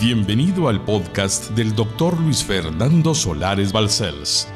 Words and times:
Bienvenido 0.00 0.68
al 0.68 0.82
podcast 0.82 1.50
del 1.50 1.74
doctor 1.74 2.18
Luis 2.18 2.42
Fernando 2.42 3.14
Solares 3.14 3.70
Balcells. 3.70 4.48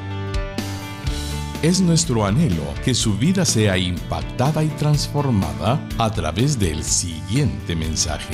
Es 1.61 1.79
nuestro 1.81 2.25
anhelo 2.25 2.63
que 2.83 2.95
su 2.95 3.15
vida 3.15 3.45
sea 3.45 3.77
impactada 3.77 4.63
y 4.63 4.69
transformada 4.69 5.79
a 5.99 6.11
través 6.11 6.57
del 6.57 6.83
siguiente 6.83 7.75
mensaje. 7.75 8.33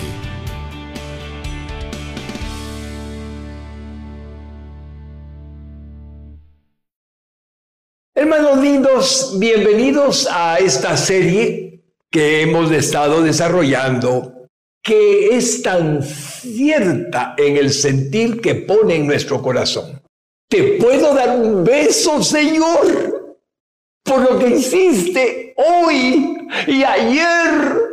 Hermanos 8.15 8.57
lindos, 8.59 9.35
bienvenidos 9.37 10.29
a 10.31 10.59
esta 10.59 10.95
serie 10.95 11.83
que 12.09 12.43
hemos 12.43 12.71
estado 12.71 13.21
desarrollando 13.21 14.40
que 14.81 15.35
es 15.37 15.61
tan 15.61 16.01
cierta 16.03 17.35
en 17.37 17.57
el 17.57 17.71
sentir 17.71 18.41
que 18.41 18.55
pone 18.55 18.95
en 18.95 19.07
nuestro 19.07 19.41
corazón. 19.41 20.01
Te 20.49 20.73
puedo 20.73 21.13
dar 21.13 21.37
un 21.37 21.63
beso, 21.63 22.21
Señor, 22.23 23.37
por 24.03 24.21
lo 24.21 24.39
que 24.39 24.47
hiciste 24.55 25.53
hoy 25.55 26.37
y 26.67 26.83
ayer 26.83 27.91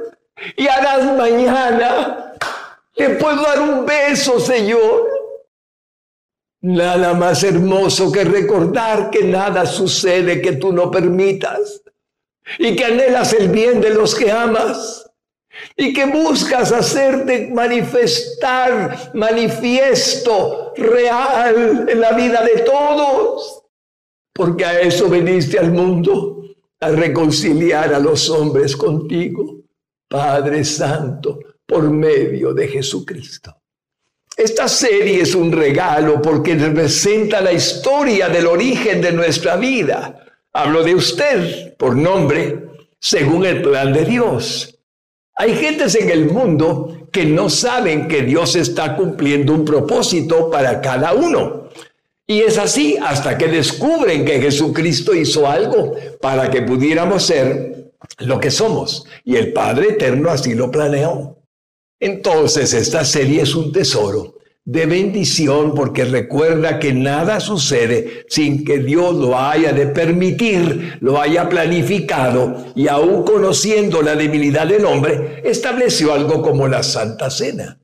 y 0.57 0.67
harás 0.67 1.17
mañana. 1.17 2.35
Te 2.95 3.11
puedo 3.11 3.43
dar 3.43 3.61
un 3.61 3.87
beso, 3.87 4.41
Señor. 4.41 5.07
Nada 6.61 7.15
más 7.15 7.45
hermoso 7.45 8.11
que 8.11 8.25
recordar 8.25 9.11
que 9.11 9.23
nada 9.23 9.65
sucede 9.65 10.43
que 10.43 10.53
tú 10.53 10.73
no 10.73 10.91
permitas 10.91 11.83
y 12.59 12.75
que 12.75 12.85
anhelas 12.85 13.33
el 13.35 13.49
bien 13.51 13.81
de 13.81 13.91
los 13.91 14.15
que 14.17 14.33
amas 14.33 15.08
y 15.77 15.93
que 15.93 16.07
buscas 16.07 16.73
hacerte 16.73 17.51
manifestar, 17.53 19.13
manifiesto, 19.15 20.73
real 20.77 21.87
en 21.89 22.01
la 22.01 22.13
vida 22.13 22.43
de 22.43 22.63
todos. 22.63 23.63
Porque 24.33 24.65
a 24.65 24.81
eso 24.81 25.09
viniste 25.09 25.59
al 25.59 25.73
mundo, 25.73 26.43
a 26.81 26.89
reconciliar 26.91 27.93
a 27.93 27.99
los 27.99 28.31
hombres 28.31 28.77
contigo, 28.77 29.57
Padre 30.09 30.65
Santo, 30.65 31.41
por 31.67 31.91
medio 31.91 32.55
de 32.55 32.69
Jesucristo. 32.69 33.55
Esta 34.37 34.69
serie 34.69 35.23
es 35.23 35.35
un 35.35 35.51
regalo 35.51 36.23
porque 36.23 36.55
representa 36.55 37.41
la 37.41 37.53
historia 37.53 38.29
del 38.29 38.47
origen 38.47 39.01
de 39.01 39.11
nuestra 39.11 39.57
vida. 39.57 40.25
Hablo 40.53 40.85
de 40.85 40.95
usted 40.95 41.77
por 41.77 41.97
nombre, 41.97 42.69
según 43.01 43.45
el 43.45 43.63
plan 43.63 43.93
de 43.93 44.05
Dios. 44.05 44.78
Hay 45.41 45.55
gentes 45.55 45.95
en 45.95 46.11
el 46.11 46.27
mundo 46.27 47.07
que 47.13 47.25
no 47.25 47.49
saben 47.49 48.09
que 48.09 48.23
Dios 48.23 48.57
está 48.57 48.97
cumpliendo 48.97 49.53
un 49.55 49.65
propósito 49.65 50.51
para 50.51 50.81
cada 50.81 51.15
uno. 51.15 51.69
Y 52.27 52.41
es 52.41 52.59
así 52.59 52.97
hasta 53.01 53.39
que 53.39 53.47
descubren 53.47 54.25
que 54.25 54.41
Jesucristo 54.41 55.15
hizo 55.15 55.47
algo 55.47 55.95
para 56.21 56.51
que 56.51 56.63
pudiéramos 56.63 57.23
ser 57.23 57.93
lo 58.19 58.41
que 58.41 58.51
somos. 58.51 59.07
Y 59.25 59.37
el 59.37 59.53
Padre 59.53 59.91
Eterno 59.91 60.29
así 60.29 60.55
lo 60.55 60.73
planeó. 60.73 61.39
Entonces 62.01 62.75
esta 62.75 63.05
serie 63.05 63.43
es 63.43 63.55
un 63.55 63.71
tesoro 63.71 64.38
de 64.69 64.85
bendición 64.85 65.75
porque 65.75 66.05
recuerda 66.05 66.79
que 66.79 66.93
nada 66.93 67.41
sucede 67.41 68.27
sin 68.29 68.67
que 68.67 68.81
Dios 68.81 69.15
lo 69.15 69.39
haya 69.39 69.73
de 69.73 69.87
permitir, 69.87 70.99
lo 71.01 71.19
haya 71.19 71.49
planificado 71.49 72.67
y 72.75 72.87
aún 72.87 73.25
conociendo 73.25 74.03
la 74.03 74.15
debilidad 74.15 74.67
del 74.67 74.85
hombre, 74.85 75.41
estableció 75.43 76.13
algo 76.13 76.43
como 76.43 76.69
la 76.69 76.83
Santa 76.83 77.31
Cena. 77.31 77.81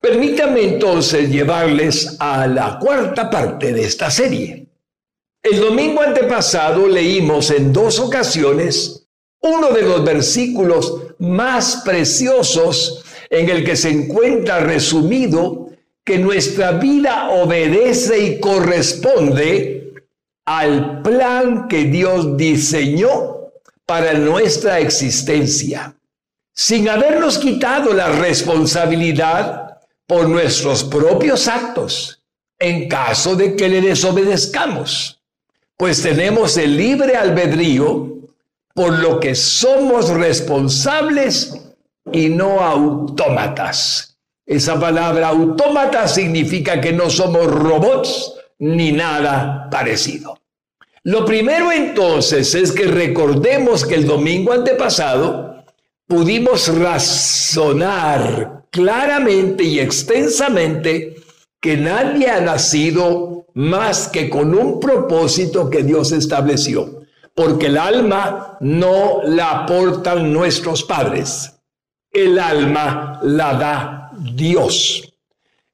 Permítame 0.00 0.64
entonces 0.64 1.30
llevarles 1.30 2.16
a 2.18 2.48
la 2.48 2.80
cuarta 2.80 3.30
parte 3.30 3.72
de 3.72 3.84
esta 3.84 4.10
serie. 4.10 4.66
El 5.40 5.60
domingo 5.60 6.02
antepasado 6.02 6.88
leímos 6.88 7.52
en 7.52 7.72
dos 7.72 8.00
ocasiones 8.00 9.06
uno 9.42 9.70
de 9.70 9.82
los 9.82 10.04
versículos 10.04 11.02
más 11.20 11.82
preciosos 11.84 13.04
en 13.30 13.48
el 13.48 13.64
que 13.64 13.76
se 13.76 13.90
encuentra 13.90 14.58
resumido 14.58 15.69
que 16.10 16.18
nuestra 16.18 16.72
vida 16.72 17.30
obedece 17.30 18.18
y 18.18 18.40
corresponde 18.40 19.94
al 20.44 21.02
plan 21.02 21.68
que 21.68 21.84
Dios 21.84 22.36
diseñó 22.36 23.52
para 23.86 24.14
nuestra 24.14 24.80
existencia, 24.80 25.94
sin 26.52 26.88
habernos 26.88 27.38
quitado 27.38 27.92
la 27.92 28.08
responsabilidad 28.08 29.78
por 30.04 30.28
nuestros 30.28 30.82
propios 30.82 31.46
actos, 31.46 32.20
en 32.58 32.88
caso 32.88 33.36
de 33.36 33.54
que 33.54 33.68
le 33.68 33.80
desobedezcamos, 33.80 35.22
pues 35.76 36.02
tenemos 36.02 36.56
el 36.56 36.76
libre 36.76 37.14
albedrío 37.14 38.18
por 38.74 38.98
lo 38.98 39.20
que 39.20 39.36
somos 39.36 40.08
responsables 40.08 41.54
y 42.10 42.30
no 42.30 42.58
autómatas. 42.58 44.18
Esa 44.46 44.78
palabra 44.80 45.28
autómata 45.28 46.08
significa 46.08 46.80
que 46.80 46.92
no 46.92 47.08
somos 47.10 47.46
robots 47.46 48.34
ni 48.58 48.92
nada 48.92 49.68
parecido. 49.70 50.38
Lo 51.04 51.24
primero 51.24 51.72
entonces 51.72 52.54
es 52.54 52.72
que 52.72 52.84
recordemos 52.84 53.86
que 53.86 53.94
el 53.94 54.06
domingo 54.06 54.52
antepasado 54.52 55.64
pudimos 56.06 56.68
razonar 56.76 58.64
claramente 58.70 59.64
y 59.64 59.78
extensamente 59.78 61.16
que 61.60 61.76
nadie 61.76 62.28
ha 62.28 62.40
nacido 62.40 63.46
más 63.54 64.08
que 64.08 64.28
con 64.28 64.54
un 64.54 64.78
propósito 64.78 65.70
que 65.70 65.82
Dios 65.82 66.12
estableció, 66.12 67.02
porque 67.34 67.66
el 67.66 67.78
alma 67.78 68.56
no 68.60 69.22
la 69.24 69.50
aportan 69.62 70.32
nuestros 70.32 70.84
padres, 70.84 71.54
el 72.12 72.38
alma 72.38 73.20
la 73.22 73.54
da 73.54 73.99
Dios. 74.34 75.10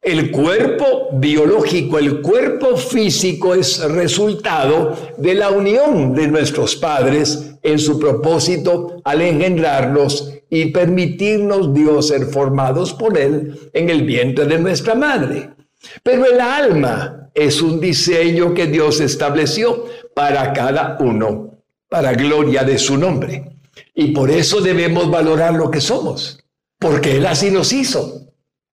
El 0.00 0.30
cuerpo 0.30 1.08
biológico, 1.14 1.98
el 1.98 2.20
cuerpo 2.20 2.76
físico 2.76 3.54
es 3.54 3.80
resultado 3.90 4.96
de 5.18 5.34
la 5.34 5.50
unión 5.50 6.14
de 6.14 6.28
nuestros 6.28 6.76
padres 6.76 7.56
en 7.62 7.78
su 7.78 7.98
propósito 7.98 9.00
al 9.02 9.22
engendrarnos 9.22 10.32
y 10.48 10.66
permitirnos 10.66 11.74
Dios 11.74 12.08
ser 12.08 12.26
formados 12.26 12.94
por 12.94 13.18
Él 13.18 13.58
en 13.72 13.90
el 13.90 14.02
vientre 14.02 14.44
de 14.44 14.58
nuestra 14.60 14.94
madre. 14.94 15.50
Pero 16.04 16.24
el 16.24 16.40
alma 16.40 17.30
es 17.34 17.60
un 17.60 17.80
diseño 17.80 18.54
que 18.54 18.66
Dios 18.66 19.00
estableció 19.00 19.86
para 20.14 20.52
cada 20.52 20.96
uno, 21.00 21.58
para 21.88 22.12
gloria 22.12 22.62
de 22.62 22.78
su 22.78 22.96
nombre. 22.96 23.56
Y 23.94 24.12
por 24.12 24.30
eso 24.30 24.60
debemos 24.60 25.10
valorar 25.10 25.54
lo 25.54 25.70
que 25.70 25.80
somos, 25.80 26.38
porque 26.78 27.16
Él 27.16 27.26
así 27.26 27.50
nos 27.50 27.72
hizo. 27.72 28.25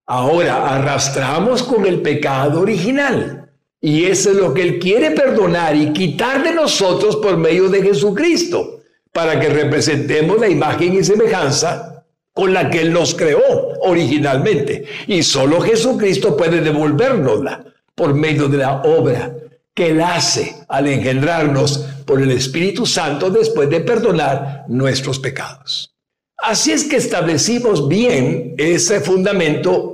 Ahora 0.05 0.75
arrastramos 0.75 1.63
con 1.63 1.85
el 1.85 2.01
pecado 2.01 2.61
original. 2.61 3.51
Y 3.79 4.05
eso 4.05 4.31
es 4.31 4.37
lo 4.37 4.53
que 4.53 4.61
Él 4.61 4.79
quiere 4.79 5.11
perdonar 5.11 5.75
y 5.75 5.91
quitar 5.91 6.43
de 6.43 6.53
nosotros 6.53 7.17
por 7.17 7.37
medio 7.37 7.69
de 7.69 7.81
Jesucristo, 7.81 8.81
para 9.11 9.39
que 9.39 9.49
representemos 9.49 10.39
la 10.39 10.47
imagen 10.47 10.93
y 10.93 11.03
semejanza 11.03 12.05
con 12.33 12.53
la 12.53 12.69
que 12.69 12.81
Él 12.81 12.93
nos 12.93 13.13
creó 13.13 13.41
originalmente. 13.81 14.85
Y 15.07 15.23
solo 15.23 15.61
Jesucristo 15.61 16.35
puede 16.35 16.61
devolvernosla 16.61 17.65
por 17.95 18.13
medio 18.13 18.47
de 18.47 18.57
la 18.57 18.81
obra 18.81 19.35
que 19.73 19.89
Él 19.89 20.01
hace 20.01 20.55
al 20.67 20.87
engendrarnos 20.87 21.85
por 22.05 22.21
el 22.21 22.31
Espíritu 22.31 22.85
Santo 22.85 23.29
después 23.29 23.69
de 23.69 23.81
perdonar 23.81 24.65
nuestros 24.67 25.19
pecados. 25.19 25.93
Así 26.37 26.71
es 26.71 26.83
que 26.83 26.97
establecimos 26.97 27.87
bien 27.87 28.55
ese 28.57 28.99
fundamento 28.99 29.92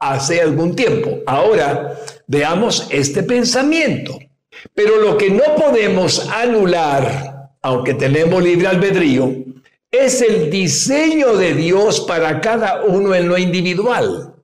hace 0.00 0.40
algún 0.40 0.74
tiempo. 0.74 1.20
Ahora 1.26 1.96
veamos 2.26 2.88
este 2.90 3.22
pensamiento. 3.22 4.18
Pero 4.74 4.96
lo 4.96 5.16
que 5.16 5.30
no 5.30 5.54
podemos 5.56 6.28
anular, 6.28 7.52
aunque 7.62 7.94
tenemos 7.94 8.42
libre 8.42 8.66
albedrío, 8.66 9.32
es 9.90 10.22
el 10.22 10.50
diseño 10.50 11.36
de 11.36 11.54
Dios 11.54 12.00
para 12.00 12.40
cada 12.40 12.84
uno 12.84 13.14
en 13.14 13.28
lo 13.28 13.38
individual. 13.38 14.34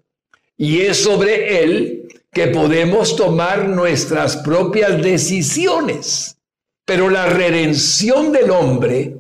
Y 0.57 0.81
es 0.83 1.03
sobre 1.03 1.63
él 1.63 2.09
que 2.33 2.49
podemos 2.49 3.17
tomar 3.17 3.69
nuestras 3.69 4.37
propias 4.39 5.03
decisiones. 5.03 6.37
Pero 6.85 7.11
la 7.11 7.27
redención 7.27 8.33
del 8.33 8.51
hombre 8.51 9.17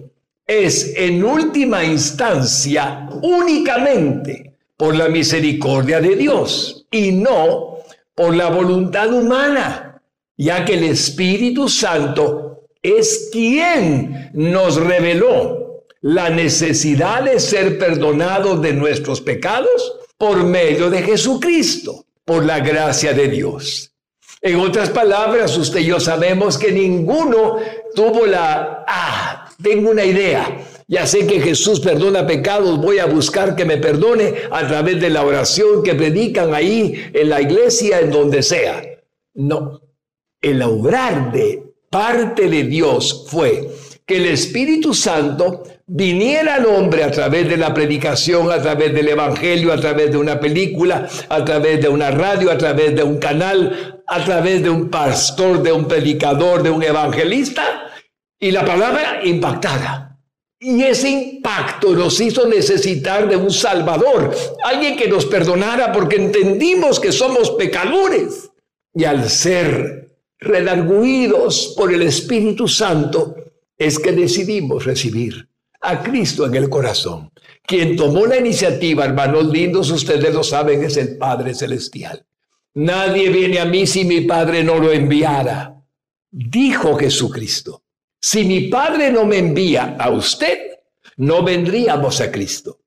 es 0.46 0.92
en 0.96 1.24
última 1.24 1.84
instancia 1.84 3.08
únicamente 3.22 4.45
por 4.76 4.94
la 4.94 5.08
misericordia 5.08 6.00
de 6.00 6.16
Dios 6.16 6.86
y 6.90 7.12
no 7.12 7.78
por 8.14 8.34
la 8.34 8.48
voluntad 8.48 9.12
humana, 9.12 10.02
ya 10.36 10.64
que 10.64 10.74
el 10.74 10.84
Espíritu 10.84 11.68
Santo 11.68 12.68
es 12.82 13.28
quien 13.32 14.30
nos 14.34 14.76
reveló 14.76 15.84
la 16.00 16.30
necesidad 16.30 17.24
de 17.24 17.40
ser 17.40 17.78
perdonados 17.78 18.62
de 18.62 18.72
nuestros 18.72 19.20
pecados 19.20 19.94
por 20.16 20.44
medio 20.44 20.88
de 20.88 21.02
Jesucristo, 21.02 22.06
por 22.24 22.44
la 22.44 22.60
gracia 22.60 23.12
de 23.12 23.28
Dios. 23.28 23.92
En 24.40 24.60
otras 24.60 24.90
palabras, 24.90 25.56
usted 25.56 25.80
y 25.80 25.86
yo 25.86 25.98
sabemos 25.98 26.58
que 26.58 26.70
ninguno 26.70 27.56
tuvo 27.94 28.26
la, 28.26 28.84
ah, 28.86 29.50
tengo 29.62 29.90
una 29.90 30.04
idea, 30.04 30.58
ya 30.88 31.06
sé 31.06 31.26
que 31.26 31.40
Jesús 31.40 31.80
perdona 31.80 32.26
pecados, 32.26 32.78
voy 32.78 32.98
a 32.98 33.06
buscar 33.06 33.56
que 33.56 33.64
me 33.64 33.76
perdone 33.76 34.34
a 34.50 34.66
través 34.68 35.00
de 35.00 35.10
la 35.10 35.24
oración 35.24 35.82
que 35.82 35.94
predican 35.94 36.54
ahí 36.54 37.10
en 37.12 37.28
la 37.28 37.40
iglesia, 37.40 38.00
en 38.00 38.10
donde 38.10 38.42
sea. 38.42 38.82
No, 39.34 39.80
el 40.40 40.62
obrar 40.62 41.32
de 41.32 41.62
parte 41.90 42.48
de 42.48 42.64
Dios 42.64 43.26
fue 43.28 43.68
que 44.06 44.18
el 44.18 44.26
Espíritu 44.26 44.94
Santo 44.94 45.64
viniera 45.88 46.54
al 46.54 46.66
hombre 46.66 47.02
a 47.02 47.10
través 47.10 47.48
de 47.48 47.56
la 47.56 47.74
predicación, 47.74 48.52
a 48.52 48.62
través 48.62 48.94
del 48.94 49.08
Evangelio, 49.08 49.72
a 49.72 49.80
través 49.80 50.12
de 50.12 50.16
una 50.16 50.38
película, 50.38 51.08
a 51.28 51.44
través 51.44 51.80
de 51.80 51.88
una 51.88 52.12
radio, 52.12 52.52
a 52.52 52.58
través 52.58 52.94
de 52.94 53.02
un 53.02 53.18
canal, 53.18 54.02
a 54.06 54.24
través 54.24 54.62
de 54.62 54.70
un 54.70 54.88
pastor, 54.88 55.62
de 55.62 55.72
un 55.72 55.86
predicador, 55.88 56.62
de 56.62 56.70
un 56.70 56.82
evangelista, 56.82 57.88
y 58.38 58.52
la 58.52 58.64
palabra 58.64 59.20
impactada. 59.24 60.15
Y 60.58 60.82
ese 60.82 61.10
impacto 61.10 61.92
nos 61.92 62.18
hizo 62.20 62.48
necesitar 62.48 63.28
de 63.28 63.36
un 63.36 63.50
Salvador, 63.50 64.34
alguien 64.64 64.96
que 64.96 65.08
nos 65.08 65.26
perdonara 65.26 65.92
porque 65.92 66.16
entendimos 66.16 66.98
que 66.98 67.12
somos 67.12 67.50
pecadores. 67.52 68.50
Y 68.94 69.04
al 69.04 69.28
ser 69.28 70.16
redarguidos 70.38 71.74
por 71.76 71.92
el 71.92 72.02
Espíritu 72.02 72.66
Santo, 72.68 73.36
es 73.76 73.98
que 73.98 74.12
decidimos 74.12 74.84
recibir 74.84 75.48
a 75.82 76.02
Cristo 76.02 76.46
en 76.46 76.54
el 76.54 76.70
corazón. 76.70 77.30
Quien 77.62 77.96
tomó 77.96 78.26
la 78.26 78.38
iniciativa, 78.38 79.04
hermanos 79.04 79.46
lindos, 79.46 79.90
ustedes 79.90 80.32
lo 80.32 80.42
saben, 80.42 80.84
es 80.84 80.96
el 80.96 81.18
Padre 81.18 81.54
Celestial. 81.54 82.24
Nadie 82.74 83.30
viene 83.30 83.58
a 83.58 83.64
mí 83.64 83.86
si 83.86 84.04
mi 84.04 84.22
Padre 84.22 84.62
no 84.62 84.78
lo 84.78 84.92
enviara, 84.92 85.82
dijo 86.30 86.96
Jesucristo. 86.96 87.82
Si 88.28 88.44
mi 88.44 88.62
Padre 88.62 89.12
no 89.12 89.24
me 89.24 89.38
envía 89.38 89.94
a 90.00 90.10
usted, 90.10 90.58
no 91.16 91.44
vendríamos 91.44 92.20
a 92.20 92.32
Cristo. 92.32 92.80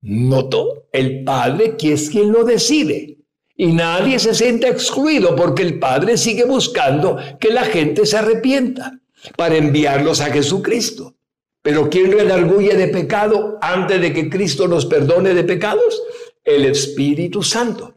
Notó 0.00 0.88
el 0.90 1.22
Padre 1.22 1.76
que 1.76 1.92
es 1.92 2.10
quien 2.10 2.32
lo 2.32 2.42
decide. 2.42 3.18
Y 3.56 3.68
nadie 3.68 4.18
se 4.18 4.34
siente 4.34 4.66
excluido 4.66 5.36
porque 5.36 5.62
el 5.62 5.78
Padre 5.78 6.16
sigue 6.16 6.44
buscando 6.44 7.18
que 7.38 7.50
la 7.50 7.66
gente 7.66 8.04
se 8.04 8.16
arrepienta 8.16 8.98
para 9.36 9.58
enviarlos 9.58 10.20
a 10.20 10.32
Jesucristo. 10.32 11.14
Pero 11.62 11.88
¿quién 11.88 12.10
redarguye 12.10 12.76
de 12.76 12.88
pecado 12.88 13.58
antes 13.62 14.00
de 14.00 14.12
que 14.12 14.28
Cristo 14.28 14.66
nos 14.66 14.86
perdone 14.86 15.34
de 15.34 15.44
pecados? 15.44 16.02
El 16.42 16.64
Espíritu 16.64 17.44
Santo. 17.44 17.94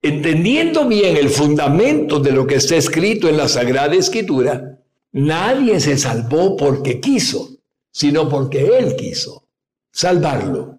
Entendiendo 0.00 0.88
bien 0.88 1.18
el 1.18 1.28
fundamento 1.28 2.18
de 2.18 2.32
lo 2.32 2.46
que 2.46 2.54
está 2.54 2.76
escrito 2.76 3.28
en 3.28 3.36
la 3.36 3.46
Sagrada 3.46 3.94
Escritura, 3.94 4.79
nadie 5.12 5.80
se 5.80 5.96
salvó 5.96 6.56
porque 6.56 7.00
quiso, 7.00 7.50
sino 7.90 8.28
porque 8.28 8.78
Él 8.78 8.96
quiso 8.96 9.48
salvarlo 9.92 10.78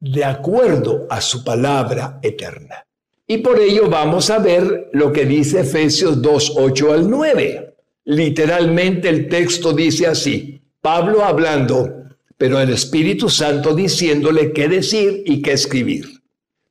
de 0.00 0.24
acuerdo 0.24 1.06
a 1.10 1.20
su 1.20 1.44
palabra 1.44 2.18
eterna. 2.22 2.86
Y 3.26 3.38
por 3.38 3.58
ello 3.58 3.88
vamos 3.88 4.30
a 4.30 4.38
ver 4.38 4.88
lo 4.92 5.12
que 5.12 5.26
dice 5.26 5.60
Efesios 5.60 6.22
2, 6.22 6.54
8 6.56 6.92
al 6.92 7.10
9. 7.10 7.74
Literalmente 8.04 9.08
el 9.08 9.28
texto 9.28 9.72
dice 9.72 10.06
así, 10.06 10.62
Pablo 10.80 11.24
hablando, 11.24 12.04
pero 12.36 12.60
el 12.60 12.70
Espíritu 12.70 13.28
Santo 13.28 13.74
diciéndole 13.74 14.52
qué 14.52 14.68
decir 14.68 15.24
y 15.26 15.42
qué 15.42 15.52
escribir. 15.52 16.22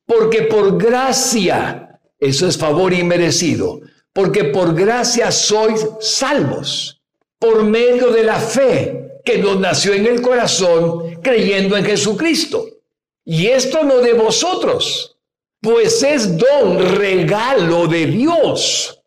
Porque 0.06 0.44
por 0.44 0.78
gracia, 0.78 2.00
eso 2.20 2.48
es 2.48 2.58
favor 2.58 2.94
inmerecido, 2.94 3.82
porque 4.14 4.46
por 4.46 4.74
gracia 4.74 5.32
sois 5.32 5.86
salvos, 6.00 6.95
por 7.46 7.64
medio 7.64 8.10
de 8.10 8.24
la 8.24 8.40
fe 8.40 9.20
que 9.24 9.38
nos 9.38 9.60
nació 9.60 9.94
en 9.94 10.08
el 10.08 10.22
corazón 10.22 11.22
creyendo 11.22 11.78
en 11.78 11.86
Jesucristo. 11.86 12.66
Y 13.24 13.48
esto 13.48 13.84
no 13.84 14.00
de 14.00 14.14
vosotros, 14.14 15.18
pues 15.62 16.02
es 16.02 16.38
don, 16.38 16.98
regalo 16.98 17.88
de 17.88 18.08
Dios. 18.08 19.00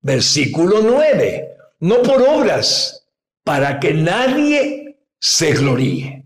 Versículo 0.00 0.80
9 0.82 1.54
no 1.84 2.00
por 2.02 2.22
obras, 2.22 3.06
para 3.44 3.78
que 3.78 3.92
nadie 3.92 4.96
se 5.20 5.52
gloríe. 5.52 6.24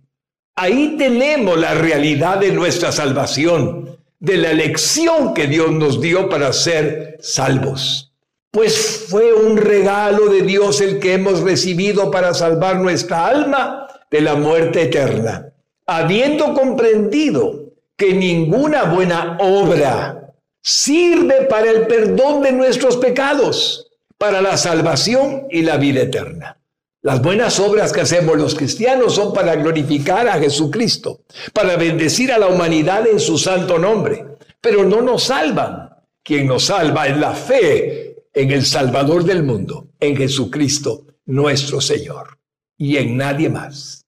Ahí 0.54 0.94
tenemos 0.96 1.58
la 1.58 1.74
realidad 1.74 2.38
de 2.38 2.52
nuestra 2.52 2.92
salvación, 2.92 3.98
de 4.20 4.36
la 4.36 4.52
elección 4.52 5.34
que 5.34 5.48
Dios 5.48 5.72
nos 5.72 6.00
dio 6.00 6.28
para 6.28 6.52
ser 6.52 7.16
salvos. 7.20 8.07
Pues 8.50 9.06
fue 9.08 9.32
un 9.34 9.58
regalo 9.58 10.28
de 10.28 10.42
Dios 10.42 10.80
el 10.80 10.98
que 10.98 11.14
hemos 11.14 11.40
recibido 11.40 12.10
para 12.10 12.32
salvar 12.32 12.80
nuestra 12.80 13.26
alma 13.26 13.86
de 14.10 14.22
la 14.22 14.36
muerte 14.36 14.82
eterna, 14.82 15.52
habiendo 15.86 16.54
comprendido 16.54 17.74
que 17.96 18.14
ninguna 18.14 18.84
buena 18.84 19.36
obra 19.40 20.32
sirve 20.62 21.42
para 21.42 21.70
el 21.70 21.86
perdón 21.86 22.42
de 22.42 22.52
nuestros 22.52 22.96
pecados 22.96 23.90
para 24.16 24.40
la 24.40 24.56
salvación 24.56 25.46
y 25.50 25.62
la 25.62 25.76
vida 25.76 26.02
eterna. 26.02 26.58
Las 27.02 27.22
buenas 27.22 27.60
obras 27.60 27.92
que 27.92 28.00
hacemos 28.00 28.36
los 28.36 28.54
cristianos 28.54 29.14
son 29.14 29.32
para 29.32 29.54
glorificar 29.56 30.26
a 30.26 30.38
Jesucristo, 30.38 31.20
para 31.52 31.76
bendecir 31.76 32.32
a 32.32 32.38
la 32.38 32.48
humanidad 32.48 33.06
en 33.06 33.20
su 33.20 33.38
santo 33.38 33.78
nombre, 33.78 34.24
pero 34.60 34.84
no 34.84 35.02
nos 35.02 35.24
salvan. 35.24 35.90
Quien 36.24 36.46
nos 36.46 36.64
salva 36.64 37.06
es 37.06 37.16
la 37.16 37.32
fe 37.32 38.07
en 38.38 38.52
el 38.52 38.64
Salvador 38.64 39.24
del 39.24 39.42
mundo, 39.42 39.88
en 39.98 40.16
Jesucristo 40.16 41.06
nuestro 41.26 41.80
Señor, 41.80 42.38
y 42.76 42.96
en 42.96 43.16
nadie 43.16 43.48
más. 43.48 44.06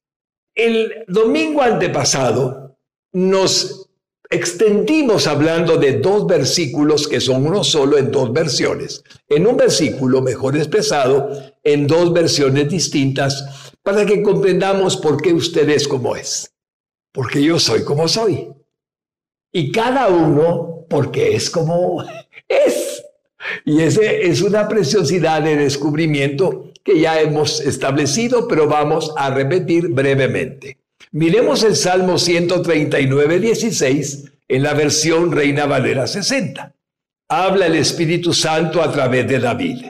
El 0.54 1.04
domingo 1.08 1.62
antepasado 1.62 2.78
nos 3.12 3.88
extendimos 4.30 5.26
hablando 5.26 5.78
de 5.78 5.98
dos 5.98 6.28
versículos 6.28 7.08
que 7.08 7.20
son 7.20 7.44
uno 7.44 7.64
solo 7.64 7.98
en 7.98 8.12
dos 8.12 8.32
versiones. 8.32 9.02
En 9.28 9.48
un 9.48 9.56
versículo 9.56 10.22
mejor 10.22 10.56
expresado, 10.56 11.32
en 11.64 11.88
dos 11.88 12.12
versiones 12.12 12.68
distintas, 12.68 13.72
para 13.82 14.06
que 14.06 14.22
comprendamos 14.22 14.96
por 14.96 15.20
qué 15.20 15.32
usted 15.32 15.68
es 15.70 15.88
como 15.88 16.14
es. 16.14 16.54
Porque 17.12 17.42
yo 17.42 17.58
soy 17.58 17.82
como 17.82 18.06
soy. 18.06 18.46
Y 19.50 19.72
cada 19.72 20.06
uno 20.06 20.86
porque 20.88 21.34
es 21.34 21.50
como 21.50 22.04
es. 22.46 22.99
Y 23.64 23.80
ese 23.80 24.28
es 24.28 24.42
una 24.42 24.68
preciosidad 24.68 25.42
de 25.42 25.56
descubrimiento 25.56 26.72
que 26.82 27.00
ya 27.00 27.20
hemos 27.20 27.60
establecido, 27.60 28.48
pero 28.48 28.66
vamos 28.66 29.12
a 29.16 29.30
repetir 29.30 29.88
brevemente. 29.88 30.78
Miremos 31.12 31.64
el 31.64 31.76
Salmo 31.76 32.18
139, 32.18 33.40
16 33.40 34.24
en 34.48 34.62
la 34.62 34.74
versión 34.74 35.32
Reina 35.32 35.66
Valera 35.66 36.06
60. 36.06 36.74
Habla 37.28 37.66
el 37.66 37.76
Espíritu 37.76 38.32
Santo 38.32 38.82
a 38.82 38.90
través 38.90 39.26
de 39.28 39.38
David. 39.38 39.86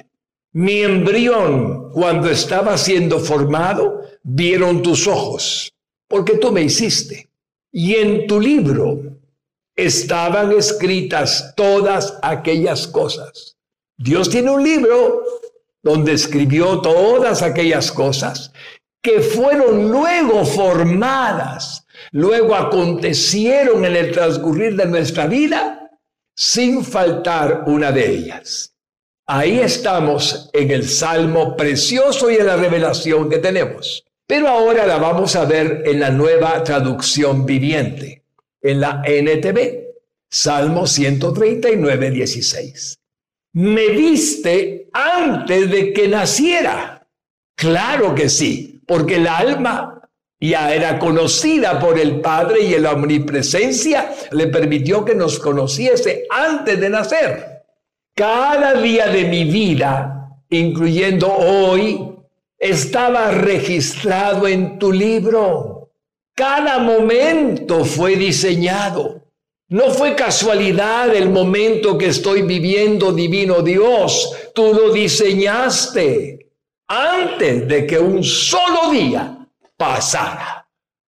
Mi 0.53 0.81
embrión, 0.81 1.91
cuando 1.93 2.29
estaba 2.29 2.77
siendo 2.77 3.21
formado, 3.21 4.03
vieron 4.23 4.83
tus 4.83 5.07
ojos, 5.07 5.73
porque 6.09 6.39
tú 6.39 6.53
me 6.53 6.63
hiciste. 6.63 7.29
Y 7.73 7.95
en 7.95 8.27
tu 8.27 8.41
libro 8.41 9.20
estaban 9.77 10.53
escritas 10.53 11.55
todas 11.57 12.19
aquellas 12.23 12.87
cosas. 12.87 13.57
Dios 13.97 14.31
tiene 14.31 14.51
un 14.51 14.63
libro 14.63 15.23
donde 15.83 16.13
escribió 16.13 16.81
todas 16.81 17.43
aquellas 17.43 17.91
cosas 17.91 18.53
que 19.03 19.21
fueron 19.21 19.91
luego 19.91 20.45
formadas, 20.45 21.87
luego 22.13 22.55
acontecieron 22.55 23.85
en 23.85 23.97
el 23.97 24.13
transcurrir 24.13 24.77
de 24.77 24.87
nuestra 24.87 25.27
vida, 25.27 25.91
sin 26.35 26.85
faltar 26.85 27.65
una 27.67 27.93
de 27.93 28.11
ellas. 28.11 28.75
Ahí 29.27 29.61
estamos 29.61 30.51
en 30.53 30.71
el 30.71 30.89
Salmo 30.89 31.57
precioso 31.57 32.31
y 32.31 32.37
en 32.37 32.47
la 32.47 32.57
revelación 32.57 33.31
que 33.31 33.39
tenemos. 33.39 34.05
Pero 34.27 34.49
ahora 34.49 34.87
la 34.87 34.99
vamos 34.99 35.37
a 35.37 35.45
ver 35.45 35.83
en 35.87 36.01
la 36.01 36.11
nueva 36.11 36.63
traducción 36.63 37.47
viviente, 37.47 38.20
en 38.63 38.81
la 38.81 39.03
NTV, 39.05 39.85
Salmo 40.29 40.87
139, 40.87 42.11
16. 42.11 42.99
Me 43.55 43.89
viste 43.89 44.89
antes 44.93 45.71
de 45.71 45.93
que 45.93 46.09
naciera. 46.09 47.07
Claro 47.57 48.15
que 48.15 48.29
sí 48.29 48.71
porque 48.91 49.15
el 49.19 49.29
alma 49.29 50.03
ya 50.41 50.75
era 50.75 50.99
conocida 50.99 51.79
por 51.79 51.97
el 51.97 52.21
Padre 52.21 52.63
y 52.63 52.77
la 52.77 52.91
omnipresencia 52.91 54.13
le 54.33 54.49
permitió 54.49 55.05
que 55.05 55.15
nos 55.15 55.39
conociese 55.39 56.25
antes 56.29 56.81
de 56.81 56.91
nacer. 56.91 57.63
Cada 58.17 58.75
día 58.75 59.07
de 59.07 59.27
mi 59.27 59.45
vida, 59.45 60.35
incluyendo 60.49 61.33
hoy, 61.33 62.17
estaba 62.59 63.31
registrado 63.31 64.49
en 64.49 64.77
tu 64.81 64.91
libro. 64.91 65.80
Cada 66.41 66.79
momento 66.79 67.85
fue 67.85 68.17
diseñado 68.17 69.25
No 69.69 69.91
fue 69.91 70.15
casualidad 70.15 71.15
el 71.15 71.29
momento 71.29 71.99
que 71.99 72.07
estoy 72.07 72.41
viviendo, 72.41 73.13
divino 73.13 73.61
Dios. 73.61 74.35
Tú 74.55 74.73
lo 74.73 74.91
diseñaste 74.91 76.49
antes 76.89 77.69
de 77.69 77.87
que 77.87 77.99
un 77.99 78.25
solo 78.25 78.91
día 78.91 79.47
pasara. 79.77 80.67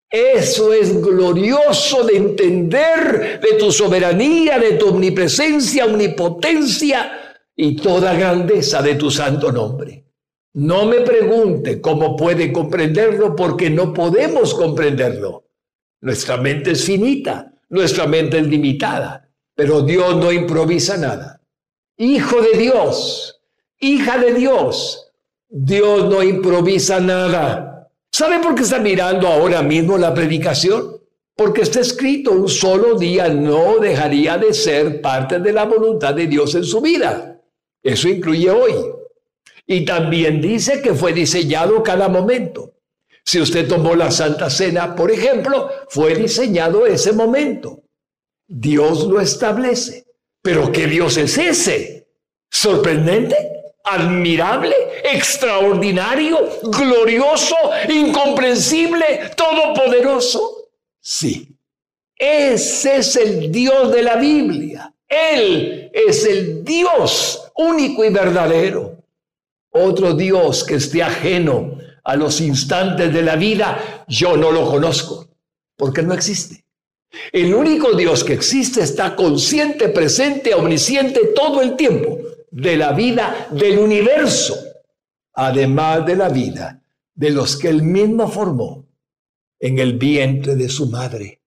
Eso 0.09 0.73
es 0.73 0.99
glorioso 0.99 2.03
de 2.05 2.17
entender 2.17 3.39
de 3.39 3.53
tu 3.53 3.71
soberanía, 3.71 4.57
de 4.57 4.73
tu 4.73 4.87
omnipresencia, 4.87 5.85
omnipotencia 5.85 7.37
y 7.55 7.75
toda 7.75 8.15
grandeza 8.15 8.81
de 8.81 8.95
tu 8.95 9.11
santo 9.11 9.51
nombre. 9.51 10.08
No 10.53 10.85
me 10.85 11.01
pregunte 11.01 11.79
cómo 11.79 12.15
puede 12.15 12.51
comprenderlo 12.51 13.35
porque 13.35 13.69
no 13.69 13.93
podemos 13.93 14.53
comprenderlo. 14.55 15.45
Nuestra 16.01 16.37
mente 16.37 16.71
es 16.71 16.83
finita, 16.83 17.53
nuestra 17.69 18.07
mente 18.07 18.39
es 18.39 18.47
limitada, 18.47 19.29
pero 19.53 19.81
Dios 19.81 20.15
no 20.17 20.31
improvisa 20.31 20.97
nada. 20.97 21.41
Hijo 21.97 22.41
de 22.41 22.57
Dios, 22.57 23.41
hija 23.79 24.17
de 24.17 24.33
Dios, 24.33 25.11
Dios 25.47 26.09
no 26.09 26.23
improvisa 26.23 26.99
nada. 26.99 27.89
¿Sabe 28.11 28.39
por 28.39 28.55
qué 28.55 28.63
está 28.63 28.79
mirando 28.79 29.27
ahora 29.27 29.61
mismo 29.61 29.97
la 29.97 30.13
predicación? 30.13 30.99
Porque 31.35 31.61
está 31.61 31.79
escrito, 31.81 32.31
un 32.31 32.49
solo 32.49 32.95
día 32.97 33.29
no 33.29 33.77
dejaría 33.77 34.37
de 34.37 34.53
ser 34.53 34.99
parte 34.99 35.39
de 35.39 35.53
la 35.53 35.65
voluntad 35.65 36.15
de 36.15 36.27
Dios 36.27 36.55
en 36.55 36.63
su 36.63 36.81
vida. 36.81 37.39
Eso 37.83 38.09
incluye 38.09 38.49
hoy. 38.49 38.73
Y 39.71 39.85
también 39.85 40.41
dice 40.41 40.81
que 40.81 40.95
fue 40.95 41.13
diseñado 41.13 41.83
cada 41.83 42.09
momento. 42.09 42.73
Si 43.23 43.39
usted 43.39 43.67
tomó 43.67 43.93
la 43.93 44.09
Santa 44.09 44.49
Cena, 44.49 44.95
por 44.95 45.11
ejemplo, 45.11 45.69
fue 45.89 46.15
diseñado 46.15 46.87
ese 46.87 47.13
momento. 47.13 47.83
Dios 48.47 49.03
lo 49.03 49.21
establece. 49.21 50.05
Pero 50.41 50.71
¿qué 50.71 50.87
Dios 50.87 51.17
es 51.17 51.37
ese? 51.37 52.07
¿Sorprendente? 52.49 53.35
¿Admirable? 53.83 54.75
¿Extraordinario? 55.13 56.49
¿Glorioso? 56.63 57.55
¿Incomprensible? 57.89 59.29
¿Todopoderoso? 59.35 60.69
Sí. 60.99 61.47
Ese 62.17 62.95
es 62.97 63.15
el 63.17 63.51
Dios 63.51 63.91
de 63.91 64.01
la 64.01 64.15
Biblia. 64.15 64.91
Él 65.07 65.91
es 65.93 66.25
el 66.25 66.63
Dios 66.63 67.51
único 67.55 68.03
y 68.03 68.09
verdadero. 68.09 68.98
Otro 69.71 70.13
Dios 70.13 70.63
que 70.63 70.75
esté 70.75 71.03
ajeno 71.03 71.77
a 72.03 72.15
los 72.15 72.41
instantes 72.41 73.13
de 73.13 73.21
la 73.21 73.35
vida, 73.35 74.05
yo 74.07 74.35
no 74.35 74.51
lo 74.51 74.69
conozco, 74.69 75.27
porque 75.75 76.01
no 76.01 76.13
existe. 76.13 76.65
El 77.31 77.53
único 77.53 77.93
Dios 77.93 78.23
que 78.23 78.33
existe 78.33 78.81
está 78.81 79.15
consciente, 79.15 79.89
presente, 79.89 80.53
omnisciente 80.53 81.31
todo 81.35 81.61
el 81.61 81.75
tiempo 81.75 82.19
de 82.51 82.77
la 82.77 82.93
vida 82.93 83.47
del 83.51 83.79
universo, 83.79 84.55
además 85.33 86.05
de 86.05 86.15
la 86.15 86.29
vida 86.29 86.81
de 87.13 87.31
los 87.31 87.57
que 87.57 87.69
él 87.69 87.83
mismo 87.83 88.29
formó 88.29 88.87
en 89.59 89.79
el 89.79 89.97
vientre 89.97 90.55
de 90.55 90.69
su 90.69 90.87
madre 90.87 91.41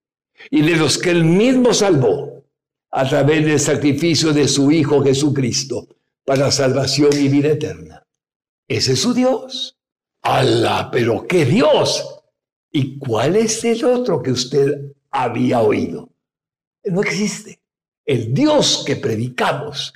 y 0.50 0.62
de 0.62 0.76
los 0.76 0.98
que 0.98 1.10
él 1.10 1.24
mismo 1.24 1.72
salvó 1.72 2.44
a 2.90 3.08
través 3.08 3.44
del 3.44 3.58
sacrificio 3.58 4.32
de 4.32 4.48
su 4.48 4.70
Hijo 4.70 5.02
Jesucristo 5.02 5.88
para 6.24 6.50
salvación 6.50 7.10
y 7.14 7.28
vida 7.28 7.48
eterna. 7.48 8.01
Ese 8.72 8.94
es 8.94 9.00
su 9.00 9.12
Dios. 9.12 9.78
¡Hala! 10.22 10.88
Pero 10.90 11.26
qué 11.28 11.44
Dios. 11.44 12.22
¿Y 12.70 12.98
cuál 12.98 13.36
es 13.36 13.62
el 13.64 13.84
otro 13.84 14.22
que 14.22 14.32
usted 14.32 14.94
había 15.10 15.60
oído? 15.60 16.08
No 16.84 17.02
existe. 17.02 17.60
El 18.06 18.32
Dios 18.32 18.82
que 18.86 18.96
predicamos 18.96 19.92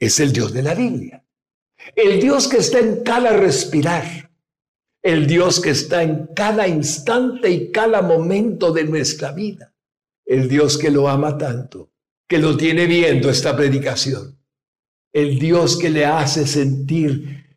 es 0.00 0.18
el 0.18 0.32
Dios 0.32 0.52
de 0.52 0.64
la 0.64 0.74
Biblia. 0.74 1.24
El 1.94 2.20
Dios 2.20 2.48
que 2.48 2.56
está 2.56 2.80
en 2.80 3.04
cada 3.04 3.34
respirar. 3.34 4.32
El 5.00 5.28
Dios 5.28 5.60
que 5.60 5.70
está 5.70 6.02
en 6.02 6.26
cada 6.34 6.66
instante 6.66 7.48
y 7.48 7.70
cada 7.70 8.02
momento 8.02 8.72
de 8.72 8.82
nuestra 8.82 9.30
vida. 9.30 9.72
El 10.26 10.48
Dios 10.48 10.76
que 10.76 10.90
lo 10.90 11.08
ama 11.08 11.38
tanto, 11.38 11.92
que 12.26 12.38
lo 12.38 12.56
tiene 12.56 12.86
viendo 12.86 13.30
esta 13.30 13.56
predicación. 13.56 14.36
El 15.12 15.38
Dios 15.38 15.78
que 15.78 15.88
le 15.88 16.04
hace 16.04 16.48
sentir 16.48 17.47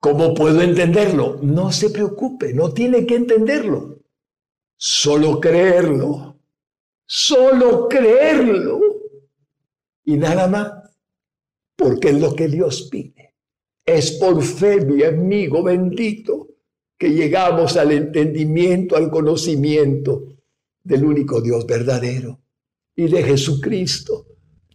¿Cómo 0.00 0.32
puedo 0.32 0.62
entenderlo? 0.62 1.38
No 1.42 1.72
se 1.72 1.90
preocupe, 1.90 2.54
no 2.54 2.72
tiene 2.72 3.04
que 3.04 3.16
entenderlo. 3.16 3.98
Solo 4.76 5.40
creerlo. 5.40 6.38
Solo 7.04 7.88
creerlo. 7.88 8.80
Y 10.04 10.16
nada 10.16 10.46
más. 10.46 10.72
Porque 11.76 12.10
es 12.10 12.20
lo 12.20 12.34
que 12.34 12.48
Dios 12.48 12.88
pide. 12.90 13.34
Es 13.84 14.12
por 14.12 14.42
fe, 14.42 14.84
mi 14.84 15.02
amigo 15.02 15.62
bendito, 15.62 16.48
que 16.96 17.10
llegamos 17.10 17.76
al 17.76 17.92
entendimiento, 17.92 18.96
al 18.96 19.10
conocimiento 19.10 20.24
del 20.82 21.04
único 21.04 21.40
Dios 21.40 21.66
verdadero 21.66 22.40
y 22.94 23.08
de 23.08 23.22
Jesucristo, 23.22 24.26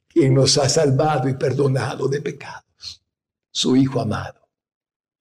quien 0.08 0.34
nos 0.34 0.58
ha 0.58 0.68
salvado 0.70 1.28
y 1.28 1.34
perdonado 1.36 2.08
de 2.08 2.22
pecados. 2.22 3.04
Su 3.52 3.76
Hijo 3.76 4.00
amado 4.00 4.43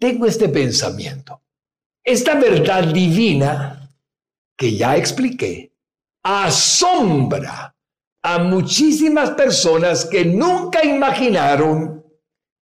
tengo 0.03 0.27
este 0.27 0.49
pensamiento. 0.49 1.43
Esta 2.03 2.35
verdad 2.35 2.93
divina 2.93 3.89
que 4.57 4.75
ya 4.75 4.97
expliqué 4.97 5.73
asombra 6.25 7.73
a 8.21 8.39
muchísimas 8.41 9.31
personas 9.31 10.07
que 10.07 10.25
nunca 10.25 10.85
imaginaron 10.85 12.05